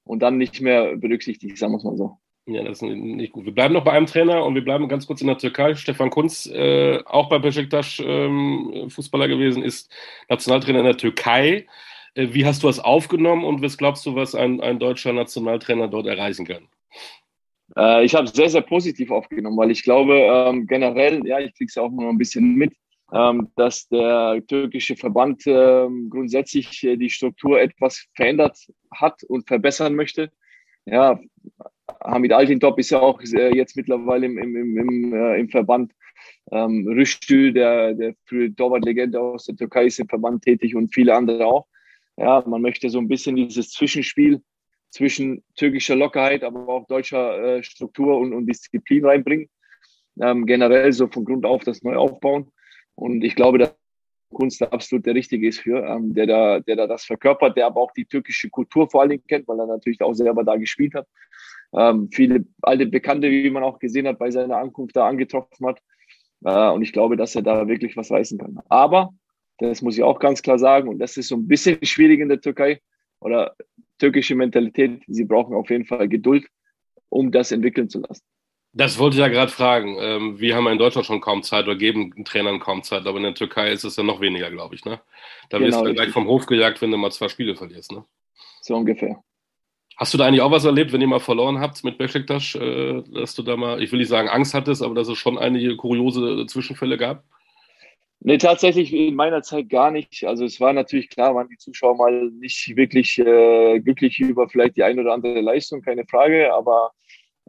[0.02, 2.18] und dann nicht mehr berücksichtigt, sagen wir es mal so.
[2.46, 3.44] Ja, das ist nicht gut.
[3.44, 5.74] Wir bleiben noch bei einem Trainer und wir bleiben ganz kurz in der Türkei.
[5.76, 9.92] Stefan Kunz, äh, auch bei Besiktas ähm, Fußballer gewesen, ist
[10.28, 11.66] Nationaltrainer in der Türkei.
[12.14, 15.86] Äh, wie hast du das aufgenommen und was glaubst du, was ein, ein deutscher Nationaltrainer
[15.86, 16.66] dort erreichen kann?
[17.76, 21.68] Äh, ich habe sehr, sehr positiv aufgenommen, weil ich glaube, ähm, generell, ja, ich kriege
[21.68, 22.74] es auch noch ein bisschen mit,
[23.12, 28.58] ähm, dass der türkische Verband ähm, grundsätzlich äh, die Struktur etwas verändert
[28.94, 30.30] hat und verbessern möchte.
[30.84, 31.20] Ja,
[32.04, 35.92] Hamid Altintop ist ja auch äh, jetzt mittlerweile im, im, im, äh, im Verband.
[36.50, 41.14] Ähm, Rüştü, der, der frühe Torwart-Legende aus der Türkei, ist im Verband tätig und viele
[41.14, 41.66] andere auch.
[42.16, 44.42] Ja, man möchte so ein bisschen dieses Zwischenspiel
[44.90, 49.48] zwischen türkischer Lockerheit, aber auch deutscher äh, Struktur und, und Disziplin reinbringen.
[50.20, 52.50] Ähm, generell so von Grund auf das neu aufbauen.
[52.94, 53.74] Und ich glaube, dass
[54.32, 57.80] Kunst absolut der Richtige ist für, ähm, der, da, der da das verkörpert, der aber
[57.80, 60.94] auch die türkische Kultur vor allen Dingen kennt, weil er natürlich auch selber da gespielt
[60.94, 61.06] hat
[61.72, 65.80] ähm, viele alte Bekannte, wie man auch gesehen hat, bei seiner Ankunft da angetroffen hat.
[66.44, 68.58] Äh, und ich glaube, dass er da wirklich was reißen kann.
[68.68, 69.10] Aber,
[69.58, 72.28] das muss ich auch ganz klar sagen, und das ist so ein bisschen schwierig in
[72.28, 72.80] der Türkei
[73.20, 73.56] oder
[73.98, 76.46] türkische Mentalität, sie brauchen auf jeden Fall Geduld,
[77.08, 78.24] um das entwickeln zu lassen.
[78.72, 79.96] Das wollte ich ja gerade fragen.
[79.98, 83.24] Ähm, wir haben in Deutschland schon kaum Zeit oder geben Trainern kaum Zeit, aber in
[83.24, 84.84] der Türkei ist es ja noch weniger, glaube ich.
[84.84, 85.00] Ne?
[85.48, 87.92] Da genau, wirst du gleich vom Hof gejagt, wenn du mal zwei Spiele verlierst.
[87.92, 88.04] Ne?
[88.60, 89.22] So ungefähr.
[89.96, 93.02] Hast du da eigentlich auch was erlebt, wenn ihr mal verloren habt mit Besiktas, äh,
[93.12, 95.74] dass du da mal, ich will nicht sagen Angst hattest, aber dass es schon einige
[95.76, 97.24] kuriose Zwischenfälle gab?
[98.20, 100.24] Nee, tatsächlich in meiner Zeit gar nicht.
[100.24, 104.76] Also es war natürlich klar, waren die Zuschauer mal nicht wirklich äh, glücklich über vielleicht
[104.76, 106.52] die eine oder andere Leistung, keine Frage.
[106.52, 106.90] Aber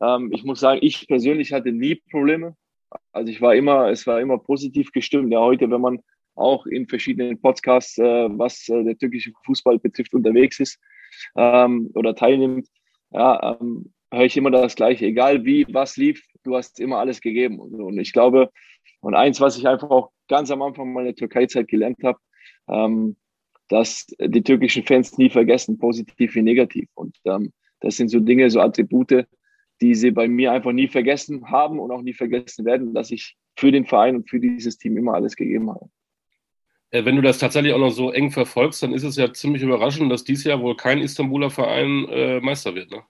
[0.01, 2.55] ähm, ich muss sagen, ich persönlich hatte nie Probleme.
[3.11, 5.31] Also ich war immer, es war immer positiv gestimmt.
[5.33, 5.99] Ja, heute, wenn man
[6.35, 10.79] auch in verschiedenen Podcasts, äh, was äh, der türkische Fußball betrifft, unterwegs ist,
[11.35, 12.67] ähm, oder teilnimmt,
[13.11, 15.05] ja, ähm, höre ich immer das Gleiche.
[15.07, 17.59] Egal wie, was lief, du hast immer alles gegeben.
[17.59, 18.51] Und, und ich glaube,
[19.01, 22.19] und eins, was ich einfach auch ganz am Anfang meiner Türkei-Zeit gelernt habe,
[22.69, 23.17] ähm,
[23.67, 26.89] dass die türkischen Fans nie vergessen, positiv wie negativ.
[26.95, 27.51] Und ähm,
[27.81, 29.25] das sind so Dinge, so Attribute,
[29.81, 33.35] die sie bei mir einfach nie vergessen haben und auch nie vergessen werden, dass ich
[33.55, 35.89] für den Verein und für dieses Team immer alles gegeben habe.
[36.91, 39.61] Äh, wenn du das tatsächlich auch noch so eng verfolgst, dann ist es ja ziemlich
[39.61, 42.91] überraschend, dass dieses Jahr wohl kein Istanbuler Verein äh, Meister wird.
[42.91, 43.03] Ne?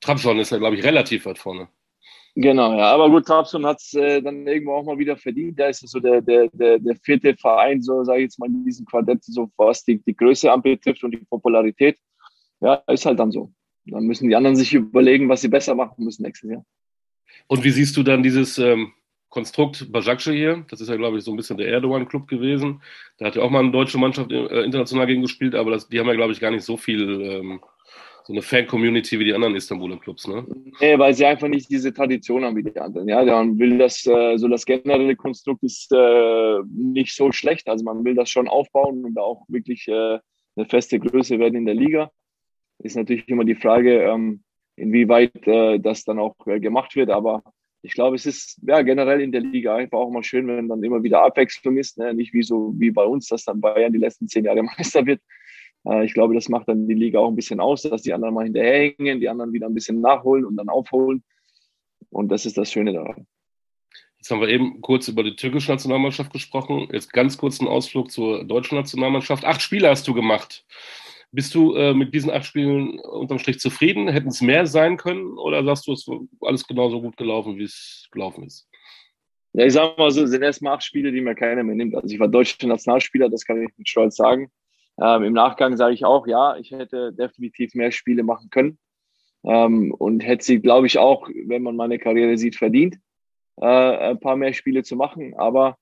[0.00, 1.68] Trabzon ist ja, glaube ich, relativ weit vorne.
[2.36, 2.92] Genau, ja.
[2.92, 5.58] Aber gut, Trabzon hat es äh, dann irgendwo auch mal wieder verdient.
[5.58, 8.64] Da ist so der, der, der, der vierte Verein, so sage ich jetzt mal, in
[8.64, 11.96] diesem Quartett, so was die, die Größe anbetrifft und die Popularität.
[12.60, 13.52] Ja, ist halt dann so.
[13.86, 16.64] Dann müssen die anderen sich überlegen, was sie besser machen müssen nächstes Jahr.
[17.46, 18.92] Und wie siehst du dann dieses ähm,
[19.28, 20.64] Konstrukt Bajakce hier?
[20.70, 22.82] Das ist ja, glaube ich, so ein bisschen der Erdogan-Club gewesen.
[23.18, 26.00] Da hat ja auch mal eine deutsche Mannschaft äh, international gegen gespielt, aber das, die
[26.00, 27.60] haben ja, glaube ich, gar nicht so viel ähm,
[28.26, 30.46] so eine Fan-Community wie die anderen Istanbuler Clubs, ne?
[30.80, 33.06] Nee, weil sie einfach nicht diese Tradition haben wie die anderen.
[33.06, 37.68] Ja, man will das, äh, so das generelle Konstrukt ist äh, nicht so schlecht.
[37.68, 40.18] Also man will das schon aufbauen und auch wirklich äh,
[40.56, 42.10] eine feste Größe werden in der Liga.
[42.78, 44.42] Ist natürlich immer die Frage, ähm,
[44.76, 47.10] inwieweit äh, das dann auch äh, gemacht wird.
[47.10, 47.42] Aber
[47.82, 50.82] ich glaube, es ist ja generell in der Liga einfach auch mal schön, wenn dann
[50.82, 51.98] immer wieder Abwechslung ist.
[51.98, 52.14] Ne?
[52.14, 55.20] Nicht wie so wie bei uns, dass dann Bayern die letzten zehn Jahre Meister wird,
[55.86, 58.34] äh, ich glaube, das macht dann die Liga auch ein bisschen aus, dass die anderen
[58.34, 61.22] mal hinterherhängen, die anderen wieder ein bisschen nachholen und dann aufholen.
[62.10, 63.26] Und das ist das Schöne daran.
[64.18, 66.88] Jetzt haben wir eben kurz über die türkische Nationalmannschaft gesprochen.
[66.92, 69.44] Jetzt ganz kurz einen Ausflug zur deutschen Nationalmannschaft.
[69.44, 70.64] Acht Spiele hast du gemacht.
[71.30, 74.08] Bist du äh, mit diesen acht Spielen unterm Strich zufrieden?
[74.08, 75.36] Hätten es mehr sein können?
[75.36, 76.10] Oder sagst du, es ist
[76.40, 78.68] alles genauso gut gelaufen, wie es gelaufen ist?
[79.52, 81.94] Ja, ich sage mal so, es sind erstmal acht Spiele, die mir keiner mehr nimmt.
[81.94, 84.50] Also ich war deutscher Nationalspieler, das kann ich mit Stolz sagen.
[85.00, 88.78] Ähm, Im Nachgang sage ich auch, ja, ich hätte definitiv mehr Spiele machen können
[89.44, 92.96] ähm, und hätte sie, glaube ich, auch, wenn man meine Karriere sieht, verdient,
[93.56, 95.34] äh, ein paar mehr Spiele zu machen.
[95.36, 95.76] Aber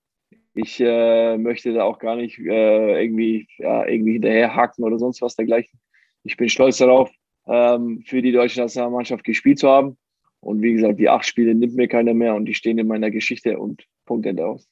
[0.55, 5.37] ich äh, möchte da auch gar nicht äh, irgendwie, ja, irgendwie hinterherhaken oder sonst was
[5.37, 5.79] dergleichen.
[6.25, 7.11] Ich bin stolz darauf,
[7.47, 9.97] ähm, für die deutsche Nationalmannschaft gespielt zu haben.
[10.41, 13.11] Und wie gesagt, die acht Spiele nimmt mir keiner mehr und die stehen in meiner
[13.11, 14.69] Geschichte und Punkt Ende aus.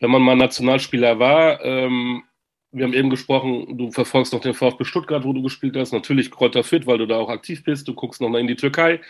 [0.00, 2.22] Wenn man mal Nationalspieler war, ähm,
[2.72, 5.92] wir haben eben gesprochen, du verfolgst noch den VfB Stuttgart, wo du gespielt hast.
[5.92, 7.86] Natürlich Kräuter Fit, weil du da auch aktiv bist.
[7.86, 9.00] Du guckst noch mal in die Türkei.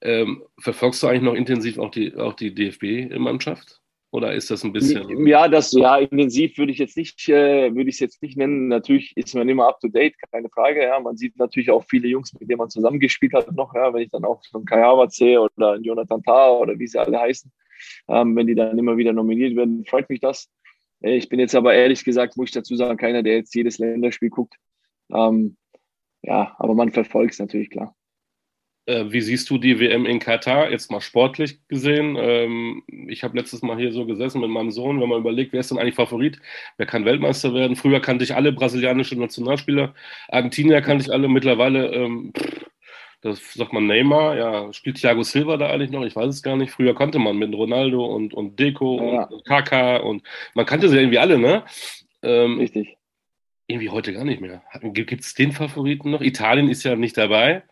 [0.00, 3.80] Ähm, verfolgst du eigentlich noch intensiv auch die, auch die DFB-Mannschaft?
[4.10, 5.26] Oder ist das ein bisschen?
[5.26, 8.68] Ja, das ja intensiv würde ich jetzt nicht, äh, würde ich es jetzt nicht nennen.
[8.68, 10.84] Natürlich ist man immer up to date, keine Frage.
[10.84, 13.74] Ja, man sieht natürlich auch viele Jungs, mit denen man zusammengespielt hat noch.
[13.74, 16.78] Ja, wenn ich dann auch so einen Kai Havertz sehe oder einen Jonathan Tah oder
[16.78, 17.50] wie sie alle heißen,
[18.08, 20.48] ähm, wenn die dann immer wieder nominiert werden, freut mich das.
[21.04, 23.78] Äh, ich bin jetzt aber ehrlich gesagt, muss ich dazu sagen, keiner, der jetzt jedes
[23.78, 24.56] Länderspiel guckt.
[25.12, 25.56] Ähm,
[26.22, 27.94] ja, aber man verfolgt es natürlich klar.
[28.86, 32.16] Äh, wie siehst du die WM in Katar, jetzt mal sportlich gesehen?
[32.18, 35.60] Ähm, ich habe letztes Mal hier so gesessen mit meinem Sohn, wenn man überlegt, wer
[35.60, 36.38] ist denn eigentlich Favorit?
[36.76, 37.76] Wer kann Weltmeister werden?
[37.76, 39.94] Früher kannte ich alle brasilianische Nationalspieler,
[40.28, 42.66] Argentinier kannte ich alle, mittlerweile ähm, pff,
[43.24, 46.04] das sagt man Neymar, ja, spielt Thiago Silva da eigentlich noch?
[46.04, 46.72] Ich weiß es gar nicht.
[46.72, 49.24] Früher konnte man mit Ronaldo und, und Deco ja.
[49.24, 50.22] und Kaka und
[50.52, 51.64] man kannte sie irgendwie alle, ne?
[52.22, 52.98] Ähm, Richtig.
[53.66, 54.62] Irgendwie heute gar nicht mehr.
[54.82, 56.20] Gibt es den Favoriten noch?
[56.20, 57.62] Italien ist ja nicht dabei.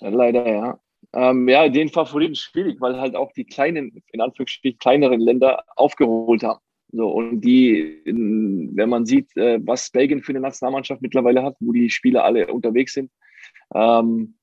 [0.00, 0.80] Leider, ja.
[1.12, 6.42] Ähm, ja, den Favoriten schwierig, weil halt auch die kleinen, in Anführungsstrichen kleineren Länder aufgeholt
[6.42, 6.60] haben.
[6.90, 11.72] So, und die, wenn man sieht, äh, was Belgien für eine Nationalmannschaft mittlerweile hat, wo
[11.72, 13.10] die Spieler alle unterwegs sind,
[13.74, 14.36] ähm,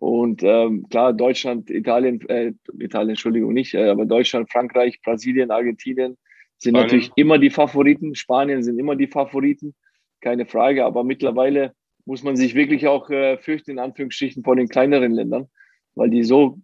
[0.00, 6.16] und ähm, klar, Deutschland, Italien, äh, Italien, Entschuldigung, nicht, äh, aber Deutschland, Frankreich, Brasilien, Argentinien
[6.56, 6.86] sind Spanien.
[6.86, 8.14] natürlich immer die Favoriten.
[8.14, 9.74] Spanien sind immer die Favoriten,
[10.22, 10.86] keine Frage.
[10.86, 11.74] Aber mittlerweile
[12.06, 15.48] muss man sich wirklich auch äh, fürchten, in Anführungsstrichen, vor den kleineren Ländern,
[15.94, 16.58] weil die so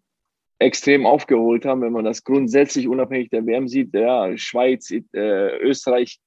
[0.59, 6.21] extrem aufgeholt haben, wenn man das grundsätzlich unabhängig der WM sieht, ja, Schweiz, äh, Österreich,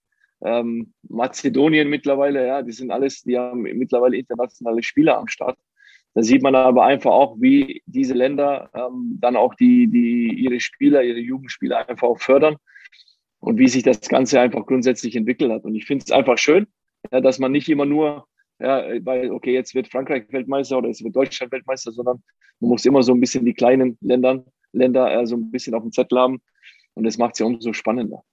[0.45, 5.57] ähm, Mazedonien mittlerweile, ja, die sind alles, die haben mittlerweile internationale Spieler am Start.
[6.13, 10.59] Da sieht man aber einfach auch, wie diese Länder ähm, dann auch die, die ihre
[10.59, 12.57] Spieler, ihre Jugendspieler einfach auch fördern
[13.39, 15.63] und wie sich das Ganze einfach grundsätzlich entwickelt hat.
[15.63, 16.67] Und ich finde es einfach schön,
[17.11, 18.27] ja, dass man nicht immer nur,
[18.59, 22.21] ja, weil, okay, jetzt wird Frankreich Weltmeister oder es wird Deutschland Weltmeister, sondern
[22.59, 25.83] man muss immer so ein bisschen die kleinen Ländern, Länder äh, so ein bisschen auf
[25.83, 26.41] dem Zettel haben.
[26.95, 28.23] Und das macht es ja umso spannender.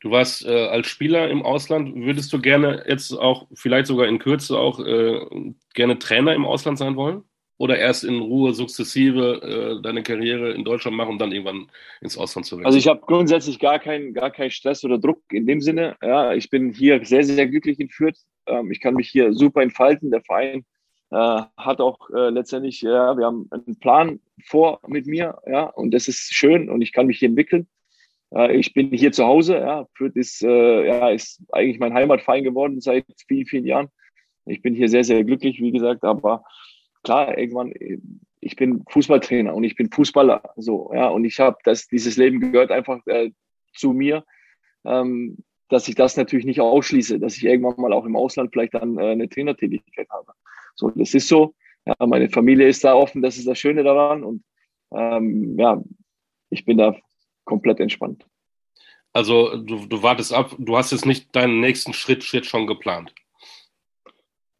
[0.00, 1.94] Du warst äh, als Spieler im Ausland.
[1.96, 5.20] Würdest du gerne jetzt auch, vielleicht sogar in Kürze auch, äh,
[5.74, 7.22] gerne Trainer im Ausland sein wollen?
[7.56, 11.68] Oder erst in Ruhe sukzessive äh, deine Karriere in Deutschland machen und dann irgendwann
[12.00, 12.66] ins Ausland zu wechseln?
[12.66, 15.96] Also ich habe grundsätzlich gar keinen gar keinen Stress oder Druck in dem Sinne.
[16.00, 18.18] Ja, ich bin hier sehr, sehr glücklich in Fürth.
[18.46, 20.12] Ähm, ich kann mich hier super entfalten.
[20.12, 20.64] Der Verein
[21.10, 25.92] äh, hat auch äh, letztendlich, ja, wir haben einen Plan vor mit mir, ja, und
[25.92, 27.66] das ist schön und ich kann mich hier entwickeln.
[28.34, 32.44] Äh, ich bin hier zu Hause, ja, Fürth ist, äh, ja, ist eigentlich mein Heimatverein
[32.44, 33.88] geworden seit vielen, vielen Jahren.
[34.46, 36.44] Ich bin hier sehr, sehr glücklich, wie gesagt, aber
[37.02, 37.72] klar, irgendwann,
[38.40, 42.40] ich bin Fußballtrainer und ich bin Fußballer, so, ja, und ich habe das, dieses Leben
[42.40, 43.30] gehört einfach äh,
[43.74, 44.24] zu mir,
[44.84, 48.74] ähm, dass ich das natürlich nicht ausschließe, dass ich irgendwann mal auch im Ausland vielleicht
[48.74, 50.32] dann äh, eine Trainertätigkeit habe.
[50.74, 51.54] So, das ist so.
[51.84, 54.42] Ja, meine Familie ist da offen, das ist das Schöne daran und
[54.92, 55.82] ähm, ja,
[56.50, 56.96] ich bin da
[57.48, 58.26] komplett entspannt.
[59.12, 63.14] Also du, du wartest ab, du hast jetzt nicht deinen nächsten Schritt, Schritt schon geplant.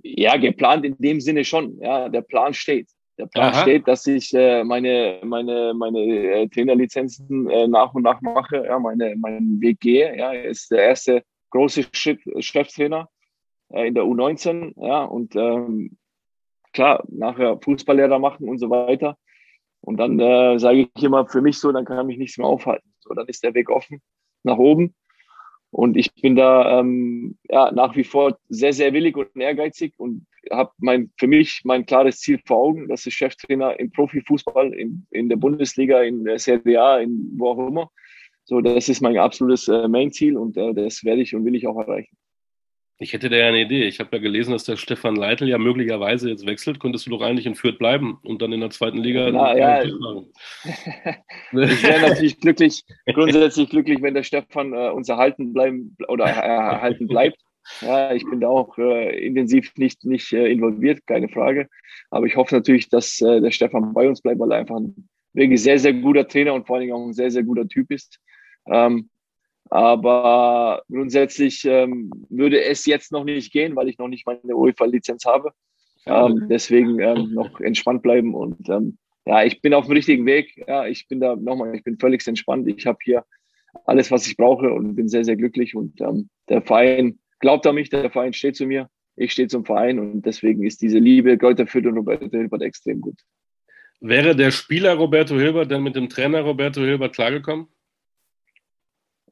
[0.02, 1.78] Ja, geplant in dem Sinne schon.
[1.80, 2.88] Ja, der Plan steht.
[3.18, 3.62] Der Plan Aha.
[3.62, 8.78] steht, dass ich äh, meine, meine, meine äh, Trainerlizenzen äh, nach und nach mache, ja,
[8.78, 10.16] meine, meinen Weg gehe.
[10.16, 13.08] Ja, ist der erste große Schritt Cheftrainer
[13.70, 14.72] äh, in der U19.
[14.76, 15.98] Ja, und ähm,
[16.72, 19.18] klar, nachher Fußballlehrer machen und so weiter.
[19.80, 22.92] Und dann äh, sage ich immer für mich so, dann kann mich nichts mehr aufhalten.
[23.00, 24.00] So, dann ist der Weg offen
[24.42, 24.94] nach oben.
[25.70, 30.26] Und ich bin da ähm, ja, nach wie vor sehr, sehr willig und ehrgeizig und
[30.50, 32.88] habe mein, für mich mein klares Ziel vor Augen.
[32.88, 37.48] Das ist Cheftrainer im Profifußball, in, in der Bundesliga, in der Serie A, in wo
[37.50, 37.90] auch immer.
[38.44, 41.66] So, das ist mein absolutes äh, Main-Ziel und äh, das werde ich und will ich
[41.66, 42.16] auch erreichen.
[43.00, 43.84] Ich hätte da ja eine Idee.
[43.84, 46.80] Ich habe ja gelesen, dass der Stefan Leitl ja möglicherweise jetzt wechselt.
[46.80, 49.30] Könntest du doch eigentlich in Fürth bleiben und dann in der zweiten Liga.
[49.30, 49.92] Na, ja, ich
[51.52, 57.38] wäre natürlich glücklich, grundsätzlich glücklich, wenn der Stefan äh, uns erhalten bleiben oder erhalten bleibt.
[57.82, 61.68] Ja, ich bin da auch äh, intensiv nicht, nicht äh, involviert, keine Frage.
[62.10, 65.08] Aber ich hoffe natürlich, dass äh, der Stefan bei uns bleibt, weil er einfach ein
[65.34, 67.90] wirklich sehr, sehr guter Trainer und vor allen Dingen auch ein sehr, sehr guter Typ
[67.90, 68.18] ist.
[68.66, 69.08] Ähm,
[69.70, 75.24] aber grundsätzlich ähm, würde es jetzt noch nicht gehen, weil ich noch nicht meine UEFA-Lizenz
[75.24, 75.52] habe.
[76.06, 80.64] Ähm, deswegen ähm, noch entspannt bleiben und ähm, ja, ich bin auf dem richtigen Weg.
[80.66, 82.66] Ja, ich bin da nochmal, ich bin völlig entspannt.
[82.66, 83.24] Ich habe hier
[83.84, 85.74] alles, was ich brauche und bin sehr, sehr glücklich.
[85.74, 89.66] Und ähm, der Verein glaubt an mich, der Verein steht zu mir, ich stehe zum
[89.66, 93.20] Verein und deswegen ist diese Liebe Kräuter Fürth und Roberto Hilbert extrem gut.
[94.00, 97.66] Wäre der Spieler Roberto Hilbert denn mit dem Trainer Roberto Hilbert klargekommen?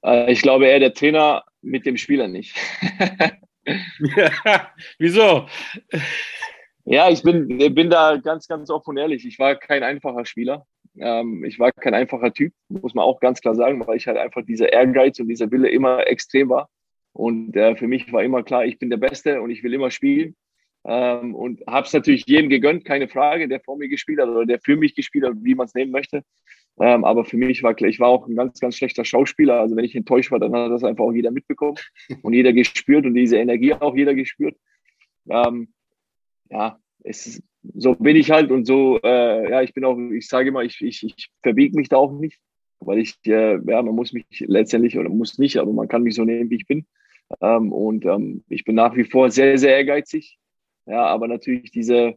[0.06, 2.56] Äh, ich glaube eher der Trainer mit dem Spieler nicht.
[4.16, 5.46] ja, wieso?
[6.84, 9.26] Ja, ich bin, bin da ganz, ganz offen und ehrlich.
[9.26, 10.64] Ich war kein einfacher Spieler.
[10.98, 14.16] Ähm, ich war kein einfacher Typ, muss man auch ganz klar sagen, weil ich halt
[14.16, 16.70] einfach dieser Ehrgeiz und dieser Wille immer extrem war.
[17.12, 19.90] Und äh, für mich war immer klar, ich bin der Beste und ich will immer
[19.90, 20.36] spielen.
[20.84, 24.46] Ähm, und habe es natürlich jedem gegönnt, keine Frage, der vor mir gespielt hat oder
[24.46, 26.22] der für mich gespielt hat, wie man es nehmen möchte.
[26.78, 29.60] Ähm, aber für mich war klar, ich war auch ein ganz, ganz schlechter Schauspieler.
[29.60, 31.78] Also wenn ich enttäuscht war, dann hat das einfach auch jeder mitbekommen
[32.22, 34.56] und jeder gespürt und diese Energie auch jeder gespürt.
[35.28, 35.68] Ähm,
[36.50, 37.42] ja, es ist,
[37.74, 40.80] so bin ich halt und so, äh, ja, ich bin auch, ich sage immer, ich,
[40.82, 42.38] ich, ich verbiege mich da auch nicht,
[42.80, 46.14] weil ich, äh, ja, man muss mich letztendlich oder muss nicht, aber man kann mich
[46.14, 46.86] so nehmen, wie ich bin.
[47.40, 50.38] Ähm, und ähm, ich bin nach wie vor sehr, sehr ehrgeizig.
[50.86, 52.14] Ja, aber natürlich diese,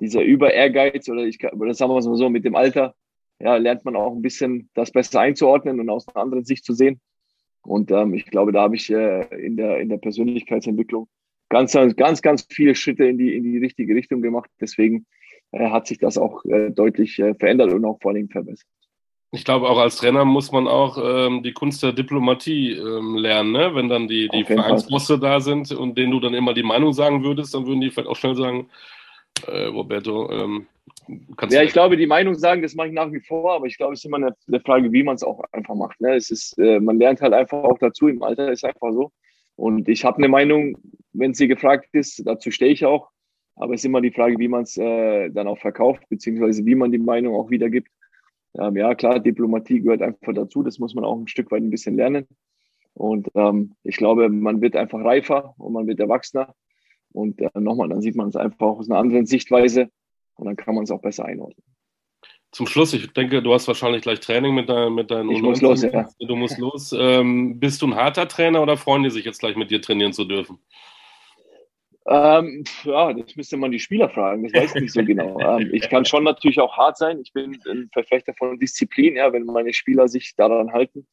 [0.00, 2.94] dieser Über-Ehrgeiz oder ich, oder sagen wir es mal so, mit dem Alter,
[3.38, 6.72] ja, lernt man auch ein bisschen das besser einzuordnen und aus einer anderen Sicht zu
[6.72, 7.00] sehen.
[7.62, 11.08] Und ähm, ich glaube, da habe ich äh, in, der, in der Persönlichkeitsentwicklung
[11.48, 14.50] ganz, ganz, ganz viele Schritte in die, in die richtige Richtung gemacht.
[14.60, 15.06] Deswegen
[15.52, 18.68] äh, hat sich das auch äh, deutlich äh, verändert und auch vor allem verbessert.
[19.32, 23.52] Ich glaube, auch als Trainer muss man auch ähm, die Kunst der Diplomatie ähm, lernen.
[23.52, 23.74] Ne?
[23.74, 27.22] Wenn dann die, die Vereinsbosse da sind und denen du dann immer die Meinung sagen
[27.24, 28.68] würdest, dann würden die vielleicht auch schnell sagen,
[29.46, 30.66] äh, Roberto, ähm,
[31.50, 33.92] ja, ich glaube, die Meinung sagen, das mache ich nach wie vor, aber ich glaube,
[33.92, 36.00] es ist immer eine, eine Frage, wie man es auch einfach macht.
[36.00, 36.14] Ne?
[36.16, 39.12] Es ist, äh, man lernt halt einfach auch dazu, im Alter ist einfach so.
[39.56, 40.76] Und ich habe eine Meinung,
[41.12, 43.08] wenn sie gefragt ist, dazu stehe ich auch.
[43.54, 46.74] Aber es ist immer die Frage, wie man es äh, dann auch verkauft, beziehungsweise wie
[46.74, 47.88] man die Meinung auch wiedergibt.
[48.58, 50.62] Ähm, ja, klar, Diplomatie gehört einfach dazu.
[50.62, 52.26] Das muss man auch ein Stück weit ein bisschen lernen.
[52.94, 56.54] Und ähm, ich glaube, man wird einfach reifer und man wird erwachsener.
[57.16, 59.88] Und äh, nochmal, dann sieht man es einfach aus einer anderen Sichtweise
[60.34, 61.64] und dann kann man es auch besser einordnen.
[62.52, 65.62] Zum Schluss, ich denke, du hast wahrscheinlich gleich Training mit, dein, mit deinen Ich muss
[65.62, 66.08] los, ja.
[66.20, 66.94] Du musst los.
[66.98, 70.12] Ähm, bist du ein harter Trainer oder freuen die sich jetzt gleich mit dir trainieren
[70.12, 70.58] zu dürfen?
[72.06, 75.40] Ähm, ja, das müsste man die Spieler fragen, das weiß ich nicht so genau.
[75.40, 77.18] Ähm, ich kann schon natürlich auch hart sein.
[77.20, 81.06] Ich bin ein Verfechter von Disziplin, ja, wenn meine Spieler sich daran halten,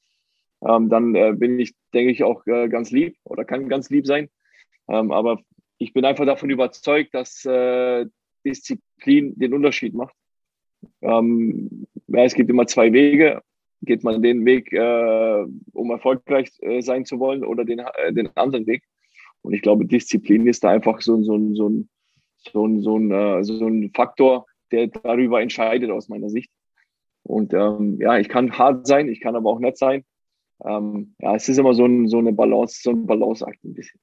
[0.67, 4.05] ähm, dann äh, bin ich, denke ich, auch äh, ganz lieb oder kann ganz lieb
[4.05, 4.29] sein.
[4.87, 5.39] Ähm, aber
[5.77, 8.05] ich bin einfach davon überzeugt, dass äh,
[8.45, 10.15] Disziplin den Unterschied macht.
[11.01, 13.41] Ähm, ja, es gibt immer zwei Wege.
[13.81, 18.29] Geht man den Weg, äh, um erfolgreich äh, sein zu wollen, oder den, äh, den
[18.35, 18.83] anderen Weg?
[19.41, 21.89] Und ich glaube, Disziplin ist da einfach so, so, so, ein,
[22.51, 26.49] so so ein, äh, so ein Faktor, der darüber entscheidet aus meiner Sicht.
[27.23, 30.05] Und ähm, ja, ich kann hart sein, ich kann aber auch nett sein.
[30.63, 33.99] Ähm, ja, es ist immer so, ein, so eine Balance, so ein Balanceakt ein bisschen.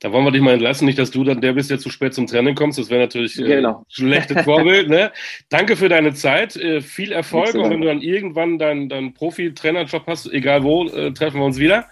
[0.00, 2.12] Da wollen wir dich mal entlassen, nicht, dass du dann der bist, der zu spät
[2.12, 2.78] zum Training kommst.
[2.78, 3.84] Das wäre natürlich äh, genau.
[3.88, 4.90] schlechtes Vorbild.
[4.90, 5.10] Ne?
[5.48, 10.06] Danke für deine Zeit, äh, viel Erfolg und wenn du dann irgendwann deinen, deinen Profi-Trainerjob
[10.06, 11.86] hast, egal wo, äh, treffen wir uns wieder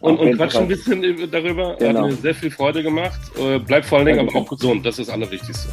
[0.00, 1.76] und, und quatschen ein bisschen darüber.
[1.78, 2.02] Genau.
[2.02, 3.20] Hat mir sehr viel Freude gemacht.
[3.38, 5.68] Äh, bleib vor allen Dingen aber auch gesund, das ist das Allerwichtigste.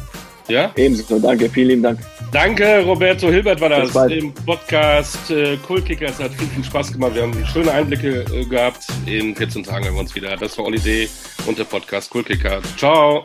[0.48, 0.72] Ja?
[0.76, 1.98] Ebenso, danke, vielen lieben Dank.
[2.32, 6.06] Danke, Roberto Hilbert war das im Podcast äh, Kultkicker.
[6.06, 7.14] Es hat viel, viel Spaß gemacht.
[7.14, 8.86] Wir haben schöne Einblicke äh, gehabt.
[9.06, 10.36] In 14 Tagen haben wir uns wieder.
[10.36, 11.08] Das war Olli D.
[11.46, 12.60] und der Podcast Kultkicker.
[12.76, 13.24] Ciao.